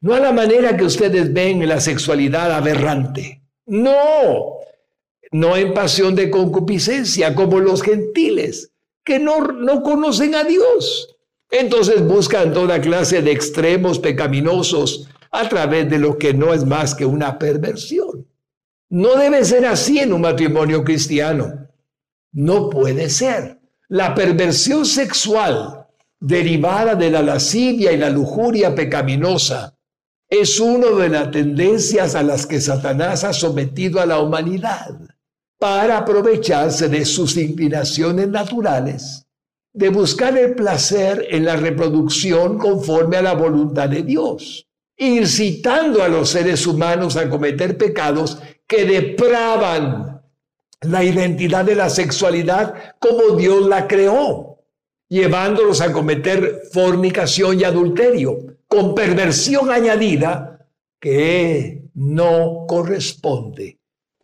No 0.00 0.14
a 0.14 0.20
la 0.20 0.30
manera 0.30 0.76
que 0.76 0.84
ustedes 0.84 1.32
ven 1.32 1.62
en 1.62 1.68
la 1.68 1.80
sexualidad 1.80 2.52
aberrante. 2.52 3.42
No, 3.66 4.58
no 5.32 5.56
en 5.56 5.74
pasión 5.74 6.14
de 6.14 6.30
concupiscencia, 6.30 7.34
como 7.34 7.58
los 7.58 7.82
gentiles, 7.82 8.70
que 9.04 9.18
no, 9.18 9.40
no 9.48 9.82
conocen 9.82 10.36
a 10.36 10.44
Dios. 10.44 11.16
Entonces 11.50 12.06
buscan 12.06 12.52
toda 12.52 12.80
clase 12.80 13.22
de 13.22 13.32
extremos 13.32 13.98
pecaminosos 13.98 15.08
a 15.32 15.48
través 15.48 15.90
de 15.90 15.98
lo 15.98 16.18
que 16.18 16.34
no 16.34 16.54
es 16.54 16.64
más 16.64 16.94
que 16.94 17.04
una 17.04 17.36
perversión. 17.36 18.28
No 18.90 19.16
debe 19.16 19.44
ser 19.44 19.66
así 19.66 19.98
en 19.98 20.12
un 20.12 20.20
matrimonio 20.20 20.84
cristiano. 20.84 21.66
No 22.30 22.70
puede 22.70 23.10
ser. 23.10 23.56
La 23.88 24.16
perversión 24.16 24.84
sexual 24.84 25.86
derivada 26.18 26.96
de 26.96 27.08
la 27.08 27.22
lascivia 27.22 27.92
y 27.92 27.96
la 27.96 28.10
lujuria 28.10 28.74
pecaminosa 28.74 29.76
es 30.28 30.58
una 30.58 30.88
de 30.90 31.08
las 31.08 31.30
tendencias 31.30 32.16
a 32.16 32.24
las 32.24 32.46
que 32.46 32.60
Satanás 32.60 33.22
ha 33.22 33.32
sometido 33.32 34.00
a 34.00 34.06
la 34.06 34.18
humanidad 34.18 34.98
para 35.58 35.98
aprovecharse 35.98 36.88
de 36.88 37.04
sus 37.04 37.36
inclinaciones 37.36 38.28
naturales, 38.28 39.24
de 39.72 39.88
buscar 39.88 40.36
el 40.36 40.56
placer 40.56 41.24
en 41.30 41.44
la 41.44 41.54
reproducción 41.54 42.58
conforme 42.58 43.18
a 43.18 43.22
la 43.22 43.34
voluntad 43.34 43.88
de 43.88 44.02
Dios, 44.02 44.66
incitando 44.96 46.02
a 46.02 46.08
los 46.08 46.30
seres 46.30 46.66
humanos 46.66 47.16
a 47.16 47.30
cometer 47.30 47.78
pecados 47.78 48.38
que 48.66 48.84
depravan 48.84 50.15
la 50.88 51.04
identidad 51.04 51.64
de 51.64 51.74
la 51.74 51.90
sexualidad 51.90 52.94
como 52.98 53.36
Dios 53.36 53.66
la 53.66 53.86
creó, 53.86 54.58
llevándolos 55.08 55.80
a 55.80 55.92
cometer 55.92 56.62
fornicación 56.72 57.60
y 57.60 57.64
adulterio, 57.64 58.38
con 58.68 58.94
perversión 58.94 59.70
añadida 59.70 60.68
que 61.00 61.82
no 61.94 62.64
corresponde 62.66 63.78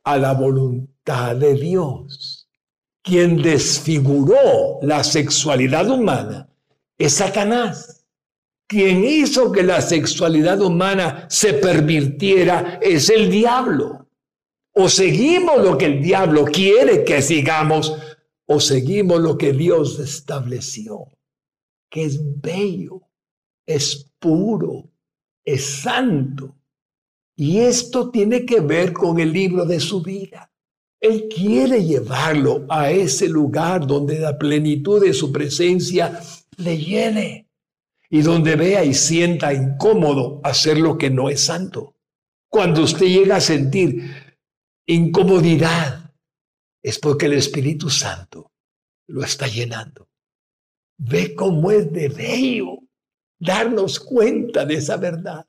a 0.04 0.18
la 0.18 0.34
voluntad 0.34 1.36
de 1.36 1.54
Dios. 1.54 2.48
Quien 3.02 3.42
desfiguró 3.42 4.78
la 4.82 5.02
sexualidad 5.02 5.88
humana 5.90 6.48
es 6.98 7.14
Satanás. 7.14 8.04
Quien 8.66 9.04
hizo 9.04 9.52
que 9.52 9.62
la 9.62 9.80
sexualidad 9.80 10.60
humana 10.60 11.26
se 11.28 11.54
pervirtiera 11.54 12.78
es 12.80 13.10
el 13.10 13.30
diablo. 13.30 14.01
O 14.74 14.88
seguimos 14.88 15.62
lo 15.62 15.76
que 15.76 15.86
el 15.86 16.02
diablo 16.02 16.44
quiere 16.44 17.04
que 17.04 17.20
sigamos, 17.20 17.94
o 18.46 18.60
seguimos 18.60 19.20
lo 19.20 19.36
que 19.36 19.52
Dios 19.52 19.98
estableció, 19.98 21.08
que 21.90 22.04
es 22.04 22.20
bello, 22.40 23.02
es 23.66 24.10
puro, 24.18 24.90
es 25.44 25.64
santo. 25.64 26.56
Y 27.36 27.58
esto 27.58 28.10
tiene 28.10 28.44
que 28.44 28.60
ver 28.60 28.92
con 28.92 29.18
el 29.20 29.32
libro 29.32 29.64
de 29.64 29.80
su 29.80 30.02
vida. 30.02 30.50
Él 31.00 31.28
quiere 31.28 31.84
llevarlo 31.84 32.64
a 32.68 32.90
ese 32.90 33.28
lugar 33.28 33.86
donde 33.86 34.20
la 34.20 34.38
plenitud 34.38 35.04
de 35.04 35.12
su 35.12 35.32
presencia 35.32 36.20
le 36.56 36.78
llene 36.78 37.48
y 38.08 38.22
donde 38.22 38.56
vea 38.56 38.84
y 38.84 38.94
sienta 38.94 39.52
incómodo 39.52 40.40
hacer 40.44 40.78
lo 40.78 40.98
que 40.98 41.10
no 41.10 41.28
es 41.28 41.44
santo. 41.44 41.96
Cuando 42.48 42.82
usted 42.82 43.06
llega 43.06 43.36
a 43.36 43.40
sentir 43.40 44.21
incomodidad, 44.86 46.12
es 46.82 46.98
porque 46.98 47.26
el 47.26 47.34
Espíritu 47.34 47.90
Santo 47.90 48.52
lo 49.08 49.22
está 49.22 49.46
llenando. 49.46 50.08
Ve 50.98 51.34
cómo 51.34 51.70
es 51.70 51.92
de 51.92 52.08
bello 52.08 52.78
darnos 53.38 53.98
cuenta 53.98 54.64
de 54.64 54.74
esa 54.74 54.96
verdad. 54.96 55.44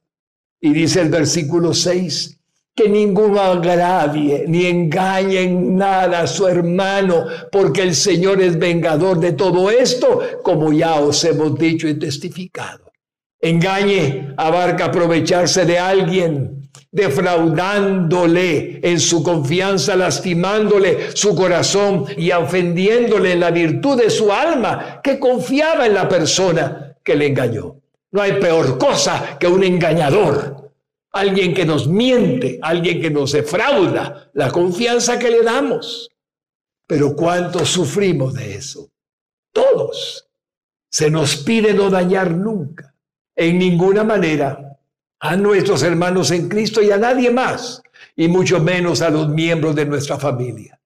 Y 0.59 0.73
dice 0.73 1.01
el 1.01 1.09
versículo 1.09 1.73
6, 1.73 2.39
que 2.75 2.89
ninguno 2.89 3.39
agravie 3.39 4.45
ni 4.47 4.65
engañe 4.65 5.41
en 5.41 5.75
nada 5.75 6.21
a 6.21 6.27
su 6.27 6.47
hermano, 6.47 7.25
porque 7.51 7.84
el 7.84 7.93
Señor 7.93 8.41
es 8.41 8.57
vengador 8.57 9.19
de 9.19 9.34
todo 9.34 9.69
esto, 9.69 10.21
como 10.41 10.73
ya 10.73 10.99
os 10.99 11.23
hemos 11.23 11.57
dicho 11.57 11.88
y 11.88 11.99
testificado. 11.99 12.91
Engañe 13.39 14.34
abarca 14.38 14.86
aprovecharse 14.86 15.65
de 15.65 15.77
alguien, 15.77 16.62
defraudándole 16.94 18.80
en 18.84 19.00
su 19.00 19.24
confianza, 19.24 19.96
lastimándole 19.96 21.12
su 21.16 21.36
corazón 21.36 22.06
y 22.16 22.32
ofendiéndole 22.32 23.34
en 23.34 23.39
la 23.39 23.50
virtud 23.50 24.00
de 24.00 24.12
su 24.12 24.32
alma, 24.32 25.02
que 25.04 25.20
confiaba 25.20 25.88
en 25.88 25.96
la 25.96 26.08
persona 26.08 26.96
que 27.04 27.16
le 27.16 27.28
engañó. 27.28 27.78
No 28.12 28.22
hay 28.22 28.34
peor 28.34 28.78
cosa 28.78 29.38
que 29.39 29.48
un 29.48 29.64
engañador 29.64 30.72
alguien 31.14 31.54
que 31.54 31.66
nos 31.66 31.88
miente, 31.88 32.60
alguien 32.62 33.02
que 33.02 33.10
nos 33.10 33.32
defrauda 33.32 34.30
la 34.34 34.52
confianza 34.52 35.18
que 35.18 35.32
le 35.32 35.41
damos. 35.41 36.10
Pero 36.86 37.16
¿cuántos 37.16 37.70
sufrimos 37.70 38.36
de 38.36 38.56
eso? 38.56 38.91
Todos. 39.52 40.28
Se 40.89 41.10
nos 41.10 41.38
pide 41.38 41.74
no 41.74 41.89
dañar 41.89 42.32
nunca. 42.32 42.91
en 43.36 43.58
ninguna 43.58 44.04
manera 44.04 44.72
a 45.24 45.38
nuestros 45.38 45.84
hermanos 45.84 46.32
en 46.32 46.49
Cristo 46.49 46.82
y 46.82 46.91
a 46.91 46.97
nadie 46.97 47.32
más, 47.32 47.82
y 48.13 48.28
mucho 48.28 48.59
menos 48.59 49.01
a 49.01 49.09
los 49.09 49.30
miembros 49.30 49.74
de 49.74 49.86
nuestra 49.86 50.19
familia. 50.19 50.78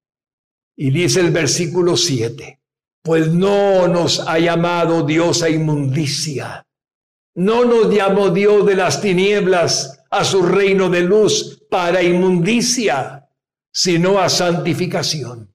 Y 0.76 0.92
dice 0.92 1.22
el 1.22 1.32
versículo 1.32 1.98
7, 1.98 2.62
pues 3.02 3.34
no 3.34 3.88
nos 3.88 4.20
ha 4.20 4.38
llamado 4.38 5.02
Dios 5.02 5.42
a 5.42 5.50
inmundicia, 5.50 6.68
no 7.34 7.66
nos 7.66 7.92
llamó 7.92 8.30
Dios 8.30 8.64
de 8.68 8.76
las 8.76 9.02
tinieblas 9.02 10.04
a 10.12 10.24
su 10.24 10.44
reino 10.44 10.88
de 10.88 11.02
luz 11.02 11.64
para 11.68 12.04
inmundicia, 12.04 13.28
sino 13.72 14.20
a 14.20 14.30
santificación. 14.30 15.52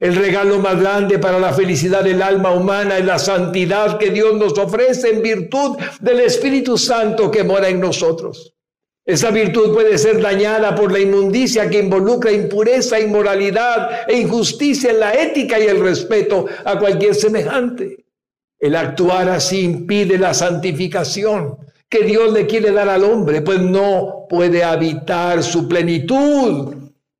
El 0.00 0.14
regalo 0.14 0.60
más 0.60 0.80
grande 0.80 1.18
para 1.18 1.40
la 1.40 1.52
felicidad 1.52 2.04
del 2.04 2.22
alma 2.22 2.52
humana 2.52 2.98
es 2.98 3.04
la 3.04 3.18
santidad 3.18 3.98
que 3.98 4.10
Dios 4.10 4.34
nos 4.36 4.56
ofrece 4.56 5.10
en 5.10 5.22
virtud 5.22 5.76
del 6.00 6.20
Espíritu 6.20 6.78
Santo 6.78 7.32
que 7.32 7.42
mora 7.42 7.68
en 7.68 7.80
nosotros. 7.80 8.54
Esa 9.04 9.30
virtud 9.32 9.72
puede 9.74 9.98
ser 9.98 10.20
dañada 10.20 10.74
por 10.76 10.92
la 10.92 11.00
inmundicia 11.00 11.68
que 11.68 11.80
involucra 11.80 12.30
impureza, 12.30 13.00
inmoralidad 13.00 14.08
e 14.08 14.18
injusticia 14.18 14.90
en 14.90 15.00
la 15.00 15.14
ética 15.14 15.58
y 15.58 15.66
el 15.66 15.80
respeto 15.80 16.46
a 16.64 16.78
cualquier 16.78 17.14
semejante. 17.16 18.04
El 18.60 18.76
actuar 18.76 19.28
así 19.30 19.62
impide 19.62 20.16
la 20.16 20.32
santificación 20.32 21.56
que 21.88 22.04
Dios 22.04 22.32
le 22.32 22.46
quiere 22.46 22.70
dar 22.70 22.88
al 22.88 23.02
hombre, 23.02 23.40
pues 23.40 23.60
no 23.60 24.26
puede 24.28 24.62
habitar 24.62 25.42
su 25.42 25.66
plenitud 25.66 26.77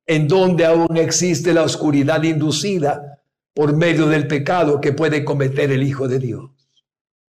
en 0.09 0.27
donde 0.27 0.65
aún 0.65 0.97
existe 0.97 1.53
la 1.53 1.61
oscuridad 1.61 2.23
inducida 2.23 3.21
por 3.53 3.77
medio 3.77 4.07
del 4.07 4.25
pecado 4.25 4.81
que 4.81 4.91
puede 4.91 5.23
cometer 5.23 5.69
el 5.69 5.83
Hijo 5.83 6.07
de 6.07 6.17
Dios. 6.17 6.49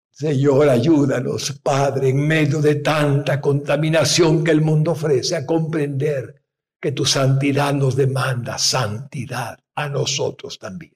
Señor, 0.09 0.67
ayúdanos, 0.67 1.59
Padre, 1.61 2.09
en 2.09 2.25
medio 2.25 2.61
de 2.61 2.75
tanta 2.75 3.39
contaminación 3.39 4.43
que 4.43 4.49
el 4.49 4.61
mundo 4.61 4.93
ofrece, 4.93 5.35
a 5.35 5.45
comprender 5.45 6.41
que 6.81 6.93
tu 6.93 7.05
santidad 7.05 7.75
nos 7.75 7.95
demanda 7.95 8.57
santidad 8.57 9.59
a 9.75 9.87
nosotros 9.87 10.57
también. 10.57 10.95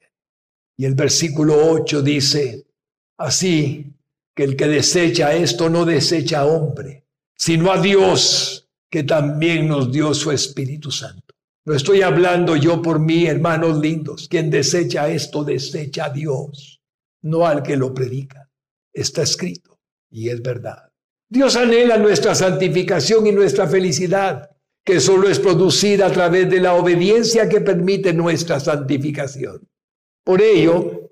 Y 0.78 0.86
el 0.86 0.95
versículo 0.95 1.63
8 1.73 2.01
dice, 2.01 2.65
así 3.17 3.93
que 4.34 4.45
el 4.45 4.55
que 4.55 4.67
desecha 4.67 5.32
esto 5.36 5.69
no 5.69 5.86
desecha 5.86 6.39
a 6.39 6.45
hombre, 6.47 7.05
sino 7.36 7.71
a 7.71 7.80
Dios, 7.80 8.67
que 8.89 9.03
también 9.03 9.67
nos 9.67 9.91
dio 9.91 10.15
su 10.15 10.32
Espíritu 10.32 10.89
Santo. 10.89 11.26
No 11.68 11.76
estoy 11.76 12.01
hablando 12.01 12.55
yo 12.55 12.82
por 12.82 12.97
mí, 12.97 13.26
hermanos 13.26 13.80
lindos. 13.80 14.30
Quien 14.30 14.49
desecha 14.49 15.09
esto, 15.09 15.43
desecha 15.43 16.05
a 16.05 16.09
Dios, 16.11 16.82
no 17.24 17.45
al 17.45 17.61
que 17.61 17.76
lo 17.76 17.93
predica. 17.93 18.49
Está 18.93 19.24
escrito 19.24 19.78
y 20.09 20.30
es 20.30 20.41
verdad. 20.41 20.89
Dios 21.28 21.57
anhela 21.57 21.97
nuestra 21.97 22.36
santificación 22.36 23.28
y 23.28 23.34
nuestra 23.34 23.68
felicidad, 23.68 24.49
que 24.82 25.01
solo 25.01 25.28
es 25.28 25.39
producida 25.39 26.05
a 26.05 26.11
través 26.13 26.49
de 26.49 26.61
la 26.61 26.74
obediencia 26.74 27.49
que 27.49 27.59
permite 27.59 28.13
nuestra 28.13 28.61
santificación. 28.61 29.68
Por 30.24 30.41
ello, 30.41 31.09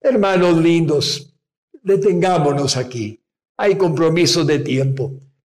hermanos 0.00 0.56
lindos, 0.56 1.32
detengámonos 1.80 2.76
aquí. 2.76 3.22
Hay 3.56 3.76
compromisos 3.76 4.48
de 4.48 4.58
tiempo 4.58 5.12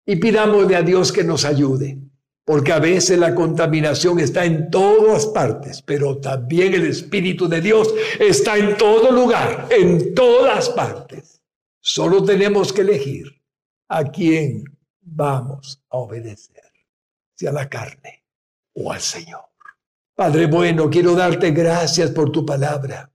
y 0.05 0.17
pidámosle 0.17 0.77
a 0.77 0.83
Dios 0.83 1.11
que 1.13 1.25
nos 1.25 1.47
ayude 1.47 1.99
porque 2.45 2.73
a 2.73 2.79
veces 2.79 3.19
la 3.19 3.35
contaminación 3.35 4.21
está 4.21 4.45
en 4.45 4.71
todas 4.71 5.27
partes, 5.27 5.81
pero 5.83 6.19
también 6.19 6.75
el 6.75 6.87
Espíritu 6.87 7.49
de 7.49 7.61
Dios 7.61 7.93
está 8.21 8.59
en 8.59 8.77
todo 8.77 9.11
lugar, 9.11 9.69
en 9.71 10.15
todas 10.15 10.69
partes. 10.71 11.43
Solo 11.81 12.23
tenemos 12.23 12.73
que 12.73 12.83
elegir 12.83 13.41
a 13.89 14.05
quién 14.05 14.65
vamos 15.01 15.83
a 15.89 15.97
obedecer, 15.99 16.63
si 17.35 17.47
a 17.47 17.53
la 17.53 17.69
carne 17.69 18.25
o 18.75 18.93
al 18.93 19.01
Señor. 19.01 19.45
Padre 20.15 20.47
bueno, 20.47 20.89
quiero 20.91 21.15
darte 21.15 21.51
gracias 21.51 22.11
por 22.11 22.31
tu 22.31 22.45
palabra. 22.45 23.11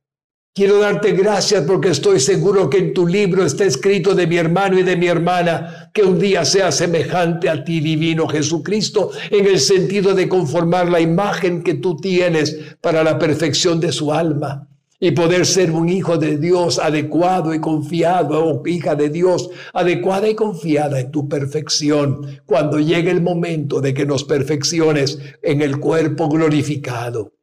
Quiero 0.59 0.79
darte 0.79 1.13
gracias 1.13 1.63
porque 1.63 1.87
estoy 1.87 2.19
seguro 2.19 2.69
que 2.69 2.79
en 2.79 2.93
tu 2.93 3.07
libro 3.07 3.45
está 3.45 3.63
escrito 3.63 4.13
de 4.13 4.27
mi 4.27 4.35
hermano 4.35 4.77
y 4.77 4.83
de 4.83 4.97
mi 4.97 5.07
hermana 5.07 5.89
que 5.93 6.03
un 6.03 6.19
día 6.19 6.43
sea 6.43 6.69
semejante 6.73 7.47
a 7.47 7.63
ti, 7.63 7.79
divino 7.79 8.27
Jesucristo, 8.27 9.09
en 9.31 9.45
el 9.45 9.61
sentido 9.61 10.13
de 10.13 10.27
conformar 10.27 10.89
la 10.89 10.99
imagen 10.99 11.63
que 11.63 11.75
tú 11.75 11.95
tienes 11.95 12.57
para 12.81 13.05
la 13.05 13.17
perfección 13.17 13.79
de 13.79 13.93
su 13.93 14.11
alma 14.11 14.67
y 14.99 15.11
poder 15.11 15.45
ser 15.45 15.71
un 15.71 15.87
hijo 15.87 16.17
de 16.17 16.35
Dios 16.35 16.77
adecuado 16.77 17.53
y 17.53 17.61
confiado, 17.61 18.45
o 18.45 18.67
hija 18.67 18.95
de 18.95 19.07
Dios 19.07 19.49
adecuada 19.73 20.27
y 20.27 20.35
confiada 20.35 20.99
en 20.99 21.09
tu 21.09 21.29
perfección, 21.29 22.41
cuando 22.45 22.81
llegue 22.81 23.11
el 23.11 23.21
momento 23.21 23.79
de 23.79 23.93
que 23.93 24.05
nos 24.05 24.25
perfecciones 24.25 25.19
en 25.41 25.61
el 25.61 25.79
cuerpo 25.79 26.27
glorificado. 26.27 27.38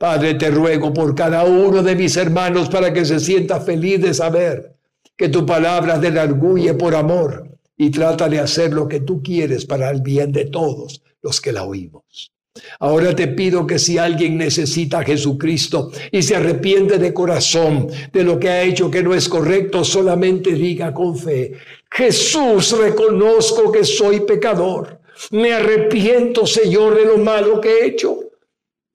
Padre, 0.00 0.32
te 0.32 0.50
ruego 0.50 0.94
por 0.94 1.14
cada 1.14 1.44
uno 1.44 1.82
de 1.82 1.94
mis 1.94 2.16
hermanos 2.16 2.70
para 2.70 2.90
que 2.90 3.04
se 3.04 3.20
sienta 3.20 3.60
feliz 3.60 4.00
de 4.00 4.14
saber 4.14 4.74
que 5.14 5.28
tu 5.28 5.44
palabra 5.44 6.00
te 6.00 6.08
arguye 6.18 6.72
por 6.72 6.94
amor 6.94 7.46
y 7.76 7.90
trata 7.90 8.26
de 8.26 8.38
hacer 8.38 8.72
lo 8.72 8.88
que 8.88 9.00
tú 9.00 9.22
quieres 9.22 9.66
para 9.66 9.90
el 9.90 10.00
bien 10.00 10.32
de 10.32 10.46
todos 10.46 11.02
los 11.20 11.38
que 11.38 11.52
la 11.52 11.64
oímos. 11.64 12.32
Ahora 12.78 13.14
te 13.14 13.28
pido 13.28 13.66
que 13.66 13.78
si 13.78 13.98
alguien 13.98 14.38
necesita 14.38 15.00
a 15.00 15.04
Jesucristo 15.04 15.90
y 16.10 16.22
se 16.22 16.34
arrepiente 16.34 16.96
de 16.96 17.12
corazón 17.12 17.88
de 18.10 18.24
lo 18.24 18.40
que 18.40 18.48
ha 18.48 18.62
hecho 18.62 18.90
que 18.90 19.02
no 19.02 19.14
es 19.14 19.28
correcto, 19.28 19.84
solamente 19.84 20.52
diga 20.52 20.94
con 20.94 21.14
fe, 21.14 21.52
Jesús, 21.90 22.74
reconozco 22.78 23.70
que 23.70 23.84
soy 23.84 24.20
pecador. 24.20 24.98
Me 25.30 25.52
arrepiento, 25.52 26.46
Señor, 26.46 26.96
de 26.96 27.04
lo 27.04 27.18
malo 27.18 27.60
que 27.60 27.68
he 27.68 27.86
hecho. 27.88 28.29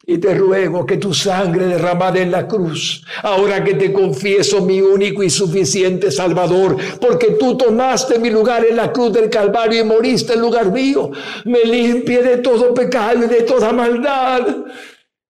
Y 0.07 0.19
te 0.19 0.35
ruego 0.35 0.85
que 0.85 0.97
tu 0.97 1.13
sangre 1.13 1.65
derramada 1.65 2.19
en 2.19 2.29
la 2.29 2.47
cruz, 2.47 3.03
ahora 3.23 3.63
que 3.63 3.73
te 3.73 3.91
confieso 3.91 4.61
mi 4.61 4.79
único 4.79 5.23
y 5.23 5.31
suficiente 5.31 6.11
Salvador, 6.11 6.77
porque 7.01 7.31
tú 7.39 7.57
tomaste 7.57 8.19
mi 8.19 8.29
lugar 8.29 8.63
en 8.69 8.75
la 8.75 8.91
cruz 8.91 9.13
del 9.13 9.31
Calvario 9.31 9.81
y 9.81 9.83
moriste 9.83 10.33
en 10.33 10.41
lugar 10.41 10.71
mío, 10.71 11.09
me 11.45 11.63
limpie 11.63 12.21
de 12.21 12.37
todo 12.37 12.73
pecado 12.73 13.25
y 13.25 13.27
de 13.27 13.41
toda 13.41 13.73
maldad. 13.73 14.45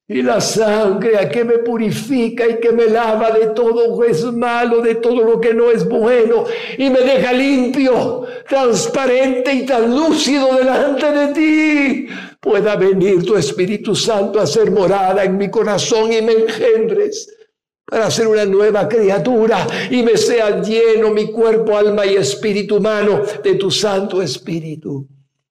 Y 0.07 0.21
la 0.21 0.39
sangre 0.39 1.27
que 1.29 1.43
me 1.43 1.57
purifica 1.59 2.47
y 2.47 2.59
que 2.59 2.71
me 2.71 2.85
lava 2.85 3.31
de 3.31 3.47
todo 3.47 4.03
es 4.03 4.23
malo, 4.25 4.81
de 4.81 4.95
todo 4.95 5.23
lo 5.23 5.41
que 5.41 5.51
no 5.51 5.71
es 5.71 5.87
bueno, 5.87 6.45
y 6.77 6.91
me 6.91 6.99
deja 6.99 7.33
limpio, 7.33 8.23
transparente 8.47 9.51
y 9.51 9.65
tan 9.65 9.95
lúcido 9.95 10.57
delante 10.57 11.11
de 11.11 11.33
ti. 11.33 12.07
Pueda 12.39 12.75
venir 12.75 13.25
tu 13.25 13.35
Espíritu 13.35 13.95
Santo 13.95 14.39
a 14.39 14.45
ser 14.45 14.69
morada 14.69 15.23
en 15.23 15.37
mi 15.37 15.49
corazón 15.49 16.13
y 16.13 16.21
me 16.21 16.33
engendres 16.33 17.35
para 17.83 18.11
ser 18.11 18.27
una 18.27 18.45
nueva 18.45 18.87
criatura 18.87 19.65
y 19.89 20.03
me 20.03 20.17
sea 20.17 20.61
lleno 20.61 21.09
mi 21.11 21.31
cuerpo, 21.31 21.75
alma 21.75 22.05
y 22.05 22.15
espíritu 22.15 22.77
humano 22.77 23.23
de 23.43 23.55
tu 23.55 23.71
Santo 23.71 24.21
Espíritu. 24.21 25.07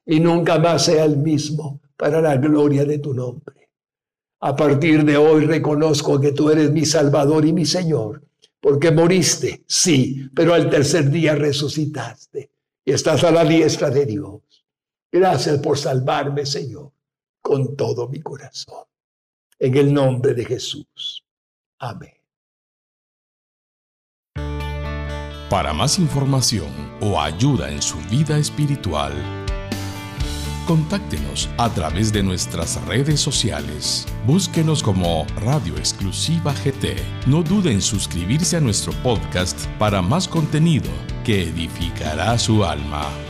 Y 0.07 0.21
nunca 0.21 0.59
más 0.61 0.85
sea 0.85 1.05
el 1.05 1.17
mismo 1.17 1.81
para 1.97 2.21
la 2.21 2.37
gloria 2.37 2.85
de 2.85 2.99
tu 2.99 3.13
nombre. 3.15 3.64
A 4.47 4.55
partir 4.55 5.07
de 5.07 5.17
hoy 5.17 5.47
reconozco 5.47 6.21
que 6.21 6.33
tú 6.33 6.51
eres 6.51 6.71
mi 6.71 6.85
Salvador 6.85 7.47
y 7.47 7.55
mi 7.55 7.65
Señor, 7.65 8.23
porque 8.61 8.91
moriste, 8.91 9.65
sí, 9.67 10.29
pero 10.35 10.53
al 10.53 10.69
tercer 10.69 11.11
día 11.11 11.35
resucitaste 11.35 12.51
y 12.85 12.93
estás 12.93 13.25
a 13.25 13.31
la 13.31 13.43
diestra 13.43 13.89
de 13.89 14.05
Dios. 14.05 14.43
Gracias 15.11 15.59
por 15.61 15.79
salvarme, 15.79 16.45
Señor, 16.45 16.93
con 17.41 17.75
todo 17.75 18.07
mi 18.07 18.21
corazón. 18.21 18.85
En 19.59 19.79
el 19.79 19.95
nombre 19.95 20.35
de 20.35 20.45
Jesús. 20.45 21.25
Amén. 21.79 22.13
Para 25.49 25.73
más 25.73 25.99
información 25.99 26.69
o 27.01 27.19
ayuda 27.19 27.71
en 27.71 27.81
su 27.81 27.97
vida 28.11 28.37
espiritual, 28.37 29.15
contáctenos 30.65 31.49
a 31.59 31.71
través 31.71 32.13
de 32.13 32.23
nuestras 32.23 32.85
redes 32.87 33.21
sociales. 33.21 34.07
Búsquenos 34.27 34.83
como 34.83 35.27
Radio 35.37 35.77
Exclusiva 35.77 36.53
GT. 36.53 36.97
No 37.27 37.43
dude 37.43 37.71
en 37.71 37.81
suscribirse 37.81 38.57
a 38.57 38.61
nuestro 38.61 38.93
podcast 39.03 39.67
para 39.79 40.03
más 40.03 40.27
contenido 40.27 40.91
que 41.25 41.45
edificará 41.45 42.39
su 42.39 42.65
alma. 42.65 43.24